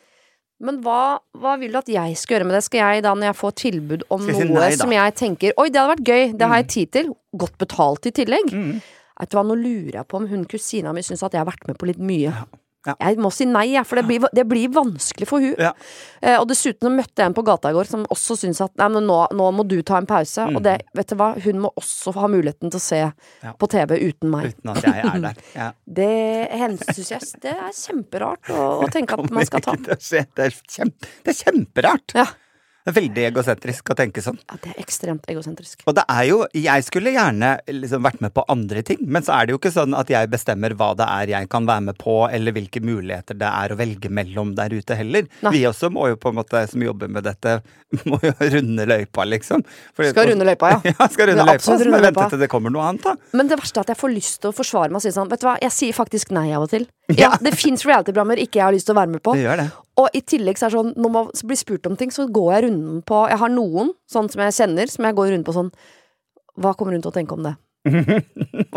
Men 0.63 0.79
hva, 0.85 1.19
hva 1.43 1.57
vil 1.59 1.75
du 1.75 1.81
at 1.81 1.91
jeg 1.91 2.17
skal 2.21 2.37
gjøre 2.37 2.49
med 2.49 2.55
det? 2.57 2.63
Skal 2.69 2.83
jeg 2.85 3.05
da, 3.07 3.13
når 3.19 3.33
jeg 3.33 3.39
får 3.41 3.55
tilbud 3.65 4.07
om 4.15 4.23
si 4.23 4.35
noe 4.39 4.63
nei, 4.63 4.73
som 4.79 4.95
jeg 4.95 5.15
tenker 5.19 5.57
Oi, 5.59 5.69
det 5.75 5.81
hadde 5.81 5.95
vært 5.97 6.11
gøy, 6.13 6.25
det 6.39 6.51
har 6.53 6.61
jeg 6.63 6.69
tid 6.77 6.93
til. 6.99 7.13
Godt 7.43 7.57
betalt 7.59 8.07
i 8.07 8.15
tillegg. 8.15 8.53
Mm. 8.55 8.77
Vet 9.23 9.33
du 9.33 9.39
hva, 9.39 9.45
nå 9.47 9.57
lurer 9.59 10.01
jeg 10.01 10.09
på 10.11 10.21
om 10.21 10.29
hun 10.31 10.45
kusina 10.51 10.95
mi 10.95 11.03
syns 11.07 11.25
at 11.27 11.35
jeg 11.35 11.43
har 11.43 11.51
vært 11.51 11.67
med 11.69 11.79
på 11.81 11.91
litt 11.91 12.03
mye. 12.03 12.31
Ja. 12.31 12.62
Jeg 12.91 13.17
må 13.23 13.31
si 13.31 13.45
nei, 13.47 13.69
for 13.87 14.01
det 14.01 14.05
blir, 14.09 14.25
det 14.35 14.43
blir 14.51 14.69
vanskelig 14.75 15.29
for 15.31 15.39
hun 15.45 15.55
Ja. 15.59 15.71
Eh, 16.21 16.35
og 16.41 16.49
dessuten 16.51 16.97
møtte 16.97 17.23
jeg 17.23 17.31
en 17.31 17.35
på 17.37 17.45
gata 17.47 17.71
i 17.71 17.77
går 17.77 17.87
som 17.87 18.03
også 18.11 18.35
syntes 18.41 18.61
at 18.65 18.75
nei, 18.81 18.89
men 18.97 19.07
nå, 19.07 19.19
nå 19.39 19.47
må 19.55 19.63
du 19.69 19.77
ta 19.87 19.99
en 20.01 20.07
pause. 20.11 20.49
Og 20.51 20.63
det, 20.65 20.81
vet 20.99 21.09
du 21.13 21.17
hva, 21.21 21.33
hun 21.45 21.61
må 21.63 21.71
også 21.79 22.15
ha 22.19 22.27
muligheten 22.33 22.71
til 22.73 22.81
å 22.81 22.83
se 22.83 23.03
Mm. 23.03 23.13
Ja. 23.43 23.53
på 23.59 23.67
TV 23.71 23.97
uten 24.09 24.31
meg. 24.31 24.53
Uten 24.55 24.71
at 24.73 24.83
jeg 24.85 25.05
er 25.05 25.19
der. 25.23 25.41
Ja. 25.55 25.71
Det 26.03 26.49
hensyns 26.51 27.11
jeg 27.11 27.21
det 27.43 27.51
er 27.55 27.73
kjemperart 27.75 28.51
å, 28.55 28.61
å 28.85 28.89
tenke 28.93 29.15
at 29.19 29.31
man 29.35 29.45
skal 29.47 29.61
ta. 29.65 29.75
Det 29.77 30.45
er, 30.47 30.55
kjempe, 30.71 31.09
det 31.27 31.35
er 31.35 31.39
kjemperart. 31.45 32.15
Ja. 32.19 32.27
Det 32.83 32.91
er 32.91 32.97
veldig 32.97 33.25
egosentrisk 33.29 33.91
å 33.93 33.95
tenke 33.95 34.23
sånn. 34.25 34.39
ja, 34.51 34.57
det 34.63 34.73
er 34.73 34.81
ekstremt 34.83 35.27
egosentrisk. 35.31 35.85
Og 35.87 35.95
det 35.95 36.03
er 36.11 36.25
jo, 36.27 36.39
jeg 36.57 36.83
skulle 36.87 37.13
gjerne 37.15 37.53
liksom 37.71 38.03
vært 38.03 38.21
med 38.25 38.33
på 38.35 38.43
andre 38.51 38.83
ting, 38.83 38.99
men 39.07 39.23
så 39.23 39.37
er 39.37 39.47
det 39.47 39.55
jo 39.55 39.61
ikke 39.61 39.71
sånn 39.75 39.95
at 39.95 40.11
jeg 40.11 40.31
bestemmer 40.33 40.75
hva 40.75 40.89
det 40.99 41.07
er 41.07 41.31
jeg 41.37 41.49
kan 41.53 41.67
være 41.69 41.85
med 41.91 41.99
på, 42.01 42.17
eller 42.27 42.57
hvilke 42.57 42.83
muligheter 42.83 43.39
det 43.39 43.47
er 43.47 43.73
å 43.75 43.79
velge 43.79 44.11
mellom 44.11 44.55
der 44.59 44.75
ute 44.75 44.97
heller. 44.99 45.29
Nei. 45.47 45.53
Vi 45.55 45.63
også 45.71 45.93
må 45.95 46.09
jo 46.11 46.19
på 46.19 46.33
en 46.33 46.41
måte, 46.41 46.65
som 46.73 46.83
jobber 46.83 47.09
med 47.13 47.23
dette, 47.29 47.61
må 48.11 48.19
jo 48.25 48.33
runde 48.57 48.89
løypa, 48.91 49.29
liksom. 49.31 49.63
Fordi- 49.95 50.11
Skal 50.11 50.33
runde 50.33 50.49
løypa, 50.51 50.73
ja. 50.75 50.81
ja, 50.99 51.09
skal 51.09 51.31
runde 51.31 51.47
løypa, 51.47 51.63
så 51.63 51.79
må 51.79 52.01
jeg 52.03 52.09
vente 52.11 52.29
til 52.35 52.43
det 52.43 52.51
kommer 52.51 52.75
noe 52.75 52.89
annet, 52.91 53.07
da. 53.07 53.15
Men 53.39 53.47
det 53.53 53.61
verste 53.63 53.79
er 53.79 53.87
at 53.87 53.95
jeg 53.95 54.01
får 54.03 54.15
lyst 54.17 54.41
til 54.43 54.51
å 54.51 54.57
forsvare 54.59 54.91
meg 54.91 54.99
og 54.99 55.07
si 55.07 55.15
sånn, 55.15 55.31
vet 55.31 55.41
du 55.45 55.47
hva, 55.47 55.55
jeg 55.63 55.71
sier 55.79 55.95
faktisk 56.03 56.35
nei 56.35 56.49
av 56.51 56.67
og 56.67 56.75
til. 56.75 56.89
Ja, 57.19 57.33
det 57.43 57.55
fins 57.59 57.85
reality-programmer 57.87 58.41
ikke 58.43 58.61
jeg 58.61 58.67
har 58.67 58.75
lyst 58.75 58.89
til 58.89 58.95
å 58.97 59.01
være 59.01 59.13
med 59.15 59.23
på. 59.25 59.35
Det 59.37 59.45
gjør 59.45 59.63
det. 59.63 59.67
Og 60.03 60.17
i 60.17 60.23
tillegg 60.25 60.61
så 60.61 60.67
er 60.67 60.73
det 60.73 60.79
sånn, 60.79 60.95
når 61.05 61.13
man 61.17 61.29
blir 61.51 61.61
spurt 61.61 61.89
om 61.91 61.99
ting, 62.01 62.13
så 62.15 62.25
går 62.33 62.49
jeg 62.55 62.65
runden 62.67 63.03
på 63.09 63.19
Jeg 63.29 63.39
har 63.43 63.53
noen, 63.53 63.93
sånn 64.09 64.31
som 64.33 64.41
jeg 64.47 64.57
kjenner, 64.57 64.89
som 64.89 65.05
jeg 65.05 65.19
går 65.19 65.33
rundt 65.35 65.49
på 65.49 65.55
sånn 65.57 65.69
Hva 66.57 66.73
kommer 66.79 66.97
hun 66.97 67.05
til 67.05 67.13
å 67.13 67.17
tenke 67.17 67.37
om 67.37 67.45
det? 67.45 67.57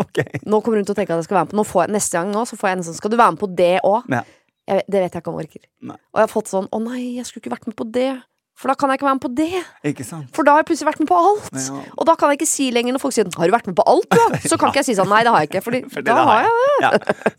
Ok. 0.02 0.18
Nå 0.44 0.60
kommer 0.60 0.82
hun 0.82 0.86
til 0.88 0.92
å 0.92 0.98
tenke 0.98 1.14
at 1.14 1.22
jeg 1.22 1.28
skal 1.28 1.38
være 1.38 1.48
med 1.48 1.54
på 1.54 1.60
Nå 1.60 1.64
får 1.64 1.84
jeg, 1.86 1.94
Neste 1.96 2.18
gang 2.18 2.32
nå 2.34 2.42
så 2.44 2.58
får 2.60 2.68
jeg 2.68 2.76
en 2.76 2.86
sånn 2.90 2.98
Skal 2.98 3.12
du 3.12 3.16
være 3.16 3.32
med 3.36 3.40
på 3.40 3.48
det 3.56 3.74
òg? 3.86 4.08
Ja. 4.12 4.22
Det 4.66 4.98
vet 4.98 5.14
jeg 5.14 5.22
ikke 5.22 5.30
om 5.30 5.38
jeg 5.38 5.46
orker. 5.46 5.62
Nei. 5.88 5.96
Og 6.10 6.18
jeg 6.18 6.26
har 6.26 6.32
fått 6.32 6.50
sånn 6.50 6.66
Å 6.68 6.80
nei, 6.82 7.02
jeg 7.16 7.28
skulle 7.28 7.44
ikke 7.44 7.54
vært 7.54 7.68
med 7.70 7.76
på 7.78 7.86
det. 7.96 8.10
For 8.56 8.72
da 8.72 8.76
kan 8.78 8.88
jeg 8.88 8.98
ikke 8.98 9.06
være 9.06 9.18
med 9.18 9.24
på 9.26 9.30
det. 9.36 9.62
Ikke 9.92 10.04
sant? 10.08 10.28
For 10.34 10.46
da 10.46 10.54
har 10.56 10.62
jeg 10.62 10.70
plutselig 10.70 10.88
vært 10.88 11.00
med 11.02 11.10
på 11.10 11.16
alt. 11.20 11.48
Ja. 11.60 11.80
Og 11.92 12.06
da 12.08 12.14
kan 12.16 12.32
jeg 12.32 12.40
ikke 12.40 12.48
si 12.48 12.70
lenger 12.72 12.96
når 12.96 13.02
folk 13.02 13.12
sier 13.12 13.28
'Har 13.28 13.46
du 13.46 13.52
vært 13.52 13.68
med 13.68 13.76
på 13.76 13.84
alt', 13.84 14.08
da? 14.08 14.24
Så 14.50 14.56
kan 14.56 14.72
ikke 14.72 14.80
jeg 14.80 14.88
si 14.88 14.96
sånn 14.96 15.12
'Nei, 15.12 15.22
det 15.24 15.32
har 15.32 15.44
jeg 15.44 15.50
ikke'. 15.50 15.64
Fordi 15.66 15.80
For 15.92 16.00
da 16.00 16.16
har 16.24 16.46
jeg 16.46 16.54
det. 16.56 16.80
Ja, 16.80 16.92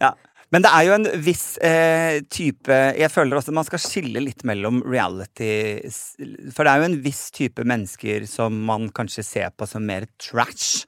ja. 0.06 0.12
Men 0.54 0.64
det 0.64 0.72
er 0.72 0.86
jo 0.88 0.96
en 0.96 1.08
viss 1.20 1.46
eh, 1.60 2.22
type 2.32 2.72
Jeg 2.96 3.12
føler 3.12 3.36
også 3.40 3.52
man 3.56 3.68
skal 3.68 3.82
skille 3.84 4.22
litt 4.24 4.46
mellom 4.48 4.80
reality 4.88 5.50
For 6.56 6.64
det 6.64 6.72
er 6.72 6.80
jo 6.80 6.88
en 6.88 7.00
viss 7.04 7.26
type 7.36 7.66
mennesker 7.68 8.24
som 8.32 8.56
man 8.70 8.88
kanskje 8.96 9.26
ser 9.28 9.52
på 9.52 9.68
som 9.68 9.84
mer 9.88 10.08
trash 10.24 10.86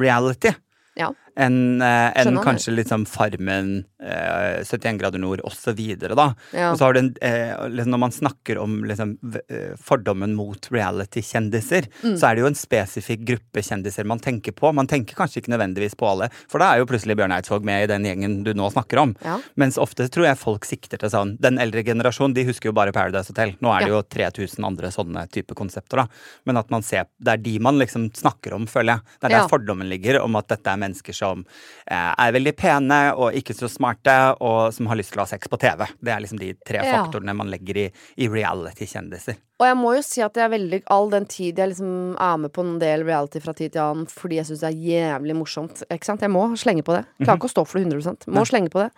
reality. 0.00 0.52
Ja. 0.96 1.10
Enn 1.36 1.82
eh, 1.82 2.24
det. 2.24 2.42
kanskje 2.44 2.72
liksom 2.74 3.04
Farmen, 3.06 3.84
eh, 4.02 4.62
71 4.64 4.98
grader 4.98 5.18
nord 5.20 5.40
osv. 5.44 5.76
da. 5.98 6.34
Ja. 6.52 6.70
Og 6.72 6.78
så 6.78 6.86
har 6.86 6.92
du 6.94 7.00
en, 7.00 7.14
eh, 7.20 7.52
liksom 7.68 7.90
Når 7.92 7.98
man 8.00 8.10
snakker 8.10 8.58
om 8.58 8.82
liksom, 8.84 9.18
eh, 9.50 9.76
fordommen 9.76 10.34
mot 10.34 10.60
reality-kjendiser, 10.70 11.86
Mm. 12.02 12.16
så 12.18 12.28
er 12.30 12.34
det 12.36 12.40
jo 12.42 12.46
en 12.46 12.54
spesifikk 12.54 13.24
gruppe 13.26 13.62
kjendiser 13.62 14.04
man 14.06 14.18
tenker 14.18 14.52
på. 14.52 14.72
Man 14.74 14.86
tenker 14.86 15.14
kanskje 15.14 15.42
ikke 15.42 15.52
nødvendigvis 15.54 15.96
på 15.96 16.08
alle, 16.08 16.30
for 16.48 16.58
da 16.58 16.72
er 16.74 16.78
jo 16.78 16.86
plutselig 16.86 17.16
Bjørn 17.16 17.32
Eidsvåg 17.36 17.64
med 17.64 17.84
i 17.84 17.86
den 17.92 18.04
gjengen 18.04 18.42
du 18.44 18.52
nå 18.54 18.70
snakker 18.72 18.98
om. 19.02 19.14
Ja. 19.24 19.38
Mens 19.56 19.76
ofte 19.78 20.08
tror 20.08 20.24
jeg 20.26 20.38
folk 20.38 20.64
sikter 20.64 20.98
til 20.98 21.10
sånn 21.10 21.36
Den 21.40 21.58
eldre 21.58 21.84
generasjonen, 21.84 22.34
de 22.34 22.44
husker 22.44 22.70
jo 22.70 22.72
bare 22.72 22.92
Paradise 22.92 23.28
Hotel. 23.28 23.54
Nå 23.60 23.70
er 23.74 23.80
det 23.84 23.88
Ja. 23.88 23.94
jo 23.96 24.02
3000 24.02 24.64
andre 24.64 24.88
sånne 24.88 25.30
type 25.30 25.54
konsepter, 25.54 25.96
da. 25.96 26.06
Men 26.46 26.56
at 26.56 26.70
man 26.70 26.82
ser 26.82 27.06
Det 27.22 27.28
er 27.32 27.36
de 27.42 27.58
man 27.58 27.78
liksom 27.78 28.10
snakker 28.12 28.52
om, 28.54 28.66
føler 28.66 28.86
jeg. 28.96 29.00
Det 29.20 29.30
er 29.32 29.40
der 29.40 29.48
fordommen 29.48 29.88
ligger, 29.88 30.22
om 30.22 30.36
at 30.36 30.48
dette 30.48 30.66
er 30.66 30.76
mennesker 30.76 31.14
som 31.14 31.25
eh, 31.34 32.12
er 32.26 32.34
veldig 32.36 32.52
pene 32.58 33.00
og 33.16 33.34
ikke 33.38 33.56
så 33.56 33.68
smarte, 33.72 34.14
og 34.40 34.72
som 34.76 34.88
har 34.90 34.98
lyst 35.00 35.12
til 35.14 35.22
å 35.22 35.26
ha 35.26 35.30
sex 35.30 35.50
på 35.52 35.58
TV. 35.62 35.84
Det 36.00 36.12
er 36.14 36.22
liksom 36.24 36.40
de 36.42 36.52
tre 36.66 36.82
Ja. 36.84 37.02
faktorene 37.02 37.34
man 37.36 37.50
legger 37.52 37.82
i, 37.84 37.86
i 38.22 38.28
reality-kjendiser. 38.32 39.36
Og 39.60 39.64
jeg 39.70 39.76
må 39.80 39.94
jo 39.96 40.02
si 40.04 40.20
at 40.20 40.36
jeg 40.36 40.52
veldig 40.52 40.82
All 40.92 41.08
den 41.12 41.24
tid 41.32 41.56
jeg 41.62 41.70
liksom 41.70 42.16
er 42.20 42.36
med 42.42 42.52
på 42.52 42.60
en 42.64 42.74
del 42.82 43.06
reality 43.08 43.40
fra 43.40 43.54
tid 43.56 43.72
til 43.72 43.80
annen 43.80 44.10
fordi 44.10 44.36
jeg 44.40 44.50
syns 44.50 44.60
det 44.66 44.72
er 44.74 44.82
jævlig 44.90 45.36
morsomt. 45.38 45.80
Ikke 45.88 46.10
sant? 46.10 46.20
Jeg 46.20 46.32
må 46.34 46.44
slenge 46.60 46.84
på 46.84 46.92
det. 46.98 47.06
Klarer 47.22 47.40
ikke 47.40 47.48
å 47.48 47.54
stå 47.54 47.64
for 47.66 47.80
det 47.80 47.88
100% 47.88 48.28
Må 48.36 48.44
slenge 48.48 48.70
på 48.74 48.84
det. 48.84 48.90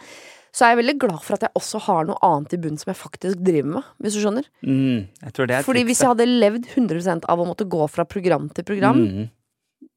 Så 0.51 0.65
er 0.65 0.73
jeg 0.73 0.79
veldig 0.81 0.95
glad 0.99 1.21
for 1.23 1.37
at 1.37 1.45
jeg 1.45 1.53
også 1.61 1.79
har 1.85 2.07
noe 2.09 2.17
annet 2.25 2.55
i 2.57 2.59
bunnen 2.59 2.81
som 2.81 2.89
jeg 2.91 2.99
faktisk 2.99 3.43
driver 3.45 3.69
med, 3.77 3.89
hvis 4.03 4.17
du 4.17 4.23
skjønner. 4.25 4.47
Mm, 4.65 5.03
jeg 5.23 5.35
tror 5.37 5.47
det 5.47 5.59
er 5.59 5.67
Fordi 5.67 5.83
hvis 5.87 6.01
jeg 6.03 6.09
hadde 6.09 6.27
levd 6.27 6.71
100% 6.73 7.29
av 7.29 7.43
å 7.43 7.47
måtte 7.47 7.67
gå 7.69 7.85
fra 7.93 8.07
program 8.09 8.49
til 8.57 8.65
program, 8.67 9.03
mm, 9.05 9.27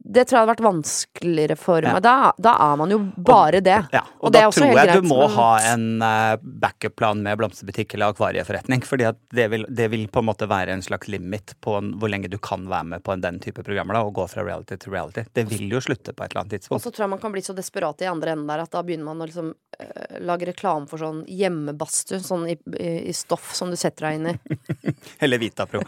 det 0.04 0.24
tror 0.28 0.38
jeg 0.40 0.42
hadde 0.48 0.52
vært 0.56 0.64
vanskeligere 0.66 1.56
for 1.58 1.82
Ja. 1.86 1.94
meg. 1.94 2.02
Da, 2.04 2.32
da 2.42 2.54
er 2.72 2.78
man 2.78 2.90
jo 2.90 2.98
bare 3.18 3.62
det. 3.62 3.78
Ja, 3.94 4.02
og, 4.18 4.26
Og 4.30 4.32
det 4.34 4.42
da 4.42 4.50
tror 4.50 4.66
jeg 4.68 4.76
greit, 4.76 5.02
du 5.02 5.08
må 5.08 5.20
men- 5.22 5.36
ha 5.36 5.50
en 5.74 6.02
eh, 6.02 6.38
backup-plan 6.42 7.22
med 7.22 7.38
blomsterbutikk 7.38 7.94
eller 7.94 8.12
akvarieforretning. 8.14 8.82
fordi 8.82 9.12
det 9.32 9.48
vil, 9.52 9.66
det 9.70 9.90
vil 9.92 10.08
på 10.08 10.20
en 10.20 10.26
måte 10.26 10.48
være 10.50 10.70
en 10.74 10.82
slags 10.82 11.08
limit 11.08 11.54
på 11.62 11.78
en, 11.78 11.94
hvor 12.00 12.10
lenge 12.10 12.30
du 12.30 12.38
kan 12.40 12.66
være 12.68 12.84
med 12.86 13.04
på 13.04 13.14
en, 13.14 13.22
den 13.22 13.40
type 13.40 13.64
programmer. 13.64 13.94
da, 13.94 14.02
Og 14.02 14.14
gå 14.16 14.28
fra 14.30 14.44
reality 14.44 14.76
til 14.78 14.92
reality. 14.92 15.24
Det 15.34 15.46
vil 15.50 15.70
jo 15.70 15.80
slutte 15.80 16.14
på 16.16 16.24
et 16.26 16.32
eller 16.32 16.42
annet 16.42 16.52
tidspunkt. 16.60 16.76
Og 16.80 16.82
så 16.82 16.92
tror 16.92 17.04
jeg 17.06 17.10
man 17.10 17.20
kan 17.20 17.32
bli 17.32 17.42
så 17.42 17.54
desperat 17.56 18.02
i 18.02 18.10
andre 18.10 18.32
enden 18.34 18.48
der 18.48 18.60
at 18.66 18.72
da 18.72 18.82
begynner 18.82 19.06
man 19.06 19.22
å 19.22 19.28
liksom 19.30 19.54
uh, 19.54 20.20
lage 20.20 20.46
reklame 20.50 20.88
for 20.90 20.98
sånn 20.98 21.24
hjemmebadstue, 21.30 22.20
sånn 22.26 22.50
i, 22.50 22.58
i, 22.80 23.10
i 23.10 23.14
stoff 23.14 23.54
som 23.54 23.70
du 23.70 23.76
setter 23.78 24.10
deg 24.10 24.16
inn 24.20 24.28
i. 24.34 24.94
Eller 25.22 25.38
Vitapro. 25.38 25.82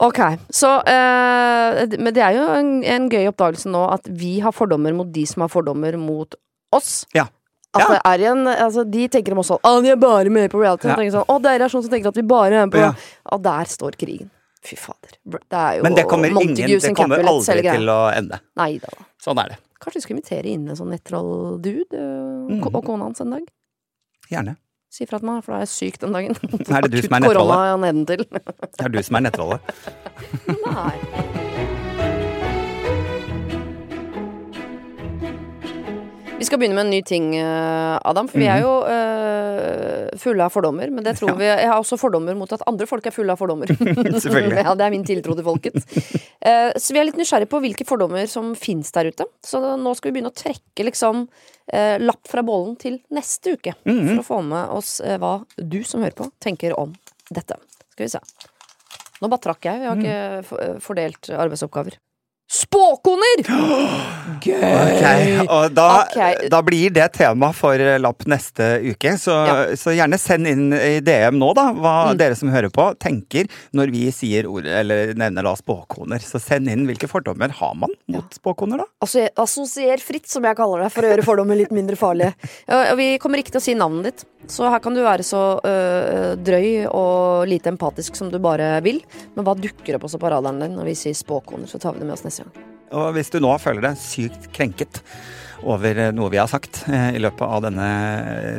Ok, 0.00 0.18
så 0.54 0.76
eh, 0.86 1.96
Men 1.98 2.14
det 2.14 2.22
er 2.22 2.36
jo 2.36 2.44
en, 2.54 2.68
en 2.86 3.08
gøy 3.10 3.26
oppdagelse 3.32 3.70
nå 3.72 3.80
at 3.96 4.06
vi 4.08 4.36
har 4.44 4.54
fordommer 4.54 4.94
mot 4.94 5.08
de 5.12 5.24
som 5.26 5.42
har 5.42 5.50
fordommer 5.50 5.96
mot 5.98 6.34
oss. 6.74 7.04
Ja. 7.16 7.26
At 7.74 7.82
Ja. 7.82 7.88
det 7.92 7.98
er 8.08 8.22
igjen, 8.24 8.46
altså 8.48 8.84
De 8.88 9.08
tenker 9.12 9.34
om 9.34 9.42
oss 9.42 9.50
sånn 9.50 9.58
Å, 9.60 9.74
de 9.84 9.90
er 9.92 9.98
bare 10.00 10.30
med 10.32 10.48
på 10.50 10.60
reality. 10.62 10.88
Ja. 10.88 10.94
Og 10.94 11.02
tenker 11.02 11.16
sånn, 11.18 11.26
Å, 11.28 11.36
dere 11.44 11.66
er 11.66 11.72
sånn 11.74 11.82
som 11.84 11.92
tenker 11.92 12.08
at 12.08 12.16
vi 12.16 12.24
bare 12.30 12.54
er 12.54 12.66
med 12.66 12.72
på 12.72 12.80
Ja. 12.80 12.92
Og 13.34 13.42
der 13.44 13.68
står 13.68 13.98
krigen. 14.00 14.30
Fy 14.64 14.74
fader. 14.80 15.18
Det 15.28 15.58
er 15.58 15.76
jo 15.78 15.82
Men 15.84 15.94
det 15.94 16.04
kommer, 16.10 16.28
ingen, 16.42 16.56
det 16.56 16.94
kommer 16.96 17.20
aldri 17.22 17.60
til 17.62 17.90
å 17.92 17.98
ende. 18.14 18.40
Nei 18.58 18.78
da. 18.82 18.88
Sånn 19.22 19.38
er 19.42 19.52
det. 19.54 19.58
Kanskje 19.78 20.00
vi 20.00 20.06
skal 20.06 20.16
invitere 20.16 20.50
inn 20.50 20.64
en 20.68 20.76
sånn 20.78 20.90
nettroll-dude 20.90 21.94
øh, 21.94 22.56
ko- 22.64 22.72
og 22.74 22.82
kona 22.88 23.04
hans 23.06 23.20
en 23.22 23.30
dag? 23.36 23.44
Gjerne. 24.32 24.56
Si 24.88 25.04
fra 25.04 25.18
til 25.20 25.28
meg, 25.28 25.42
for 25.44 25.52
da 25.52 25.58
er 25.58 25.66
jeg 25.66 25.72
syk 25.74 25.98
den 26.00 26.14
dagen. 26.16 26.36
Er 26.72 26.86
det 26.86 26.92
du 26.94 27.02
som 27.04 27.18
er 27.18 27.20
nettrollet? 27.26 27.52
korona 27.52 27.76
nedentil. 27.82 28.24
Det 28.24 28.86
er 28.86 28.92
du 28.94 29.02
som 29.04 29.18
er 29.20 29.26
nettrollet. 29.28 29.60
Nei. 30.64 30.96
Vi 36.38 36.46
skal 36.46 36.60
begynne 36.60 36.76
med 36.78 36.84
en 36.86 36.92
ny 36.94 37.00
ting, 37.02 37.32
eh, 37.36 37.98
Adam. 38.06 38.28
For 38.30 38.38
vi 38.38 38.46
er 38.46 38.60
jo 38.62 38.70
eh, 38.86 39.27
fulle 40.20 40.44
av 40.44 40.52
fordommer. 40.54 40.90
Men 40.94 41.04
det 41.04 41.16
tror 41.18 41.34
vi 41.38 41.46
Jeg 41.48 41.68
har 41.68 41.78
også 41.78 41.98
fordommer 42.00 42.36
mot 42.38 42.52
at 42.54 42.64
andre 42.68 42.86
folk 42.88 43.06
er 43.06 43.14
fulle 43.14 43.34
av 43.34 43.40
fordommer. 43.40 43.70
Selvfølgelig. 44.24 44.62
ja, 44.66 44.74
det 44.78 44.86
er 44.86 44.94
min 44.94 45.06
tiltro 45.06 45.36
til 45.38 45.46
folket. 45.46 45.78
Eh, 46.40 46.70
så 46.76 46.94
vi 46.94 47.00
er 47.02 47.08
litt 47.08 47.20
nysgjerrige 47.20 47.50
på 47.52 47.62
hvilke 47.64 47.86
fordommer 47.88 48.28
som 48.30 48.54
fins 48.58 48.92
der 48.94 49.10
ute. 49.12 49.28
Så 49.44 49.60
nå 49.60 49.94
skal 49.98 50.10
vi 50.10 50.18
begynne 50.18 50.32
å 50.32 50.38
trekke 50.38 50.88
liksom 50.88 51.26
eh, 51.72 51.96
lapp 52.02 52.28
fra 52.30 52.44
bollen 52.46 52.76
til 52.80 53.00
neste 53.14 53.56
uke. 53.58 53.76
For 53.84 54.22
å 54.22 54.28
få 54.32 54.42
med 54.46 54.74
oss 54.78 54.98
eh, 55.04 55.18
hva 55.20 55.38
du 55.56 55.80
som 55.86 56.04
hører 56.04 56.18
på, 56.18 56.30
tenker 56.42 56.76
om 56.78 56.94
dette. 57.28 57.58
Skal 57.94 58.06
vi 58.06 58.12
se. 58.16 58.22
Nå 59.18 59.30
bare 59.30 59.42
trakk 59.48 59.66
jeg. 59.66 59.82
Vi 59.82 59.88
har 59.90 59.98
ikke 59.98 60.78
fordelt 60.84 61.32
arbeidsoppgaver. 61.34 61.98
Spåkoner! 62.48 63.42
Gøy! 64.40 64.62
Okay, 64.62 65.32
og 65.52 65.74
da, 65.76 65.84
okay. 66.06 66.46
da 66.48 66.60
blir 66.64 66.92
det 66.96 67.10
tema 67.18 67.50
for 67.56 67.76
eh, 67.76 67.98
lapp 68.00 68.24
neste 68.30 68.68
uke. 68.86 69.12
Så, 69.20 69.34
Ja. 69.48 69.56
så 69.76 69.92
gjerne 69.92 70.16
send 70.20 70.48
inn 70.48 70.70
i 70.72 70.94
DM 71.04 71.36
nå, 71.40 71.50
da, 71.58 71.66
hva 71.76 71.94
Mm. 72.08 72.16
dere 72.22 72.38
som 72.38 72.48
hører 72.48 72.70
på, 72.72 72.86
tenker 73.02 73.50
når 73.76 73.92
vi 73.92 74.06
sier 74.14 74.48
ord, 74.48 74.64
eller 74.64 75.12
nevner 75.18 75.44
da 75.44 75.52
spåkoner. 75.60 76.24
Så 76.24 76.40
send 76.40 76.70
inn 76.72 76.86
hvilke 76.88 77.10
fordommer 77.10 77.52
har 77.58 77.74
man 77.76 77.92
mot 78.08 78.32
spåkoner, 78.38 78.80
da. 78.80 78.88
Altså, 79.04 79.26
assosier 79.36 80.00
fritt, 80.00 80.28
som 80.30 80.46
jeg 80.48 80.56
kaller 80.56 80.86
det, 80.86 80.92
for 80.94 81.04
å 81.04 81.12
gjøre 81.12 81.26
fordommer 81.28 81.58
litt 81.60 81.74
mindre 81.74 81.98
farlige. 82.00 82.32
Og 82.72 82.96
vi 82.96 83.10
kommer 83.20 83.42
ikke 83.42 83.52
til 83.58 83.60
å 83.60 83.66
si 83.68 83.76
navnet 83.76 84.08
ditt, 84.08 84.24
så 84.48 84.68
her 84.72 84.80
kan 84.84 84.96
du 84.96 85.02
være 85.04 85.26
så 85.26 85.42
øh, 85.60 86.32
drøy 86.40 86.86
og 86.88 87.48
lite 87.50 87.70
empatisk 87.72 88.16
som 88.16 88.30
du 88.32 88.38
bare 88.42 88.78
vil. 88.84 89.02
Men 89.36 89.46
hva 89.46 89.56
dukker 89.58 89.98
opp 89.98 90.08
også 90.08 90.20
på 90.20 90.30
radaren 90.32 90.62
din 90.64 90.76
når 90.78 90.88
vi 90.88 90.96
sier 90.98 91.16
spåkoner, 91.16 91.68
så 91.68 91.80
tar 91.82 91.94
vi 91.94 92.02
det 92.02 92.08
med 92.08 92.16
oss 92.16 92.24
neste 92.26 92.46
gang. 92.46 92.64
Og 92.96 93.10
hvis 93.16 93.28
du 93.28 93.36
nå 93.44 93.50
føler 93.60 93.84
deg 93.84 94.00
sykt 94.00 94.48
krenket 94.56 95.02
over 95.68 95.98
eh, 95.98 96.12
noe 96.14 96.30
vi 96.32 96.38
har 96.40 96.48
sagt 96.50 96.84
eh, 96.88 97.10
i 97.18 97.20
løpet 97.20 97.42
av 97.44 97.64
denne 97.66 97.88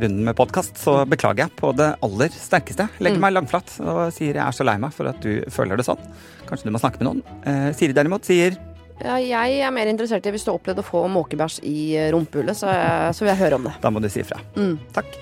runden 0.03 0.25
med 0.27 0.37
podkast, 0.37 0.77
så 0.81 0.99
beklager 1.09 1.47
jeg 1.47 1.55
på 1.57 1.71
det 1.77 1.93
aller 2.05 2.33
sterkeste. 2.35 2.89
Legger 3.01 3.23
meg 3.23 3.33
langflat 3.37 3.73
og 3.81 4.01
sier 4.13 4.35
jeg 4.35 4.43
er 4.45 4.55
så 4.55 4.67
lei 4.67 4.75
meg 4.81 4.93
for 4.95 5.09
at 5.09 5.21
du 5.23 5.39
føler 5.53 5.79
det 5.79 5.87
sånn. 5.87 6.01
Kanskje 6.49 6.69
du 6.69 6.75
må 6.75 6.81
snakke 6.83 7.01
med 7.01 7.09
noen. 7.09 7.39
Eh, 7.47 7.69
Siri 7.77 7.95
derimot 7.97 8.27
sier 8.27 8.59
Ja, 8.99 9.15
jeg 9.15 9.63
er 9.63 9.73
mer 9.73 9.87
interessert 9.87 10.27
i 10.27 10.35
hvis 10.35 10.45
du 10.45 10.51
har 10.51 10.59
opplevd 10.59 10.83
å 10.83 10.85
få 10.85 11.05
måkebæsj 11.09 11.61
i 11.63 11.79
rumpehullet, 12.13 12.57
så, 12.59 12.69
så 13.15 13.23
vil 13.23 13.33
jeg 13.33 13.43
høre 13.45 13.61
om 13.61 13.69
det. 13.69 13.77
da 13.81 13.93
må 13.95 14.03
du 14.03 14.11
si 14.11 14.21
ifra. 14.25 14.41
Mm. 14.59 14.75
Takk. 14.93 15.15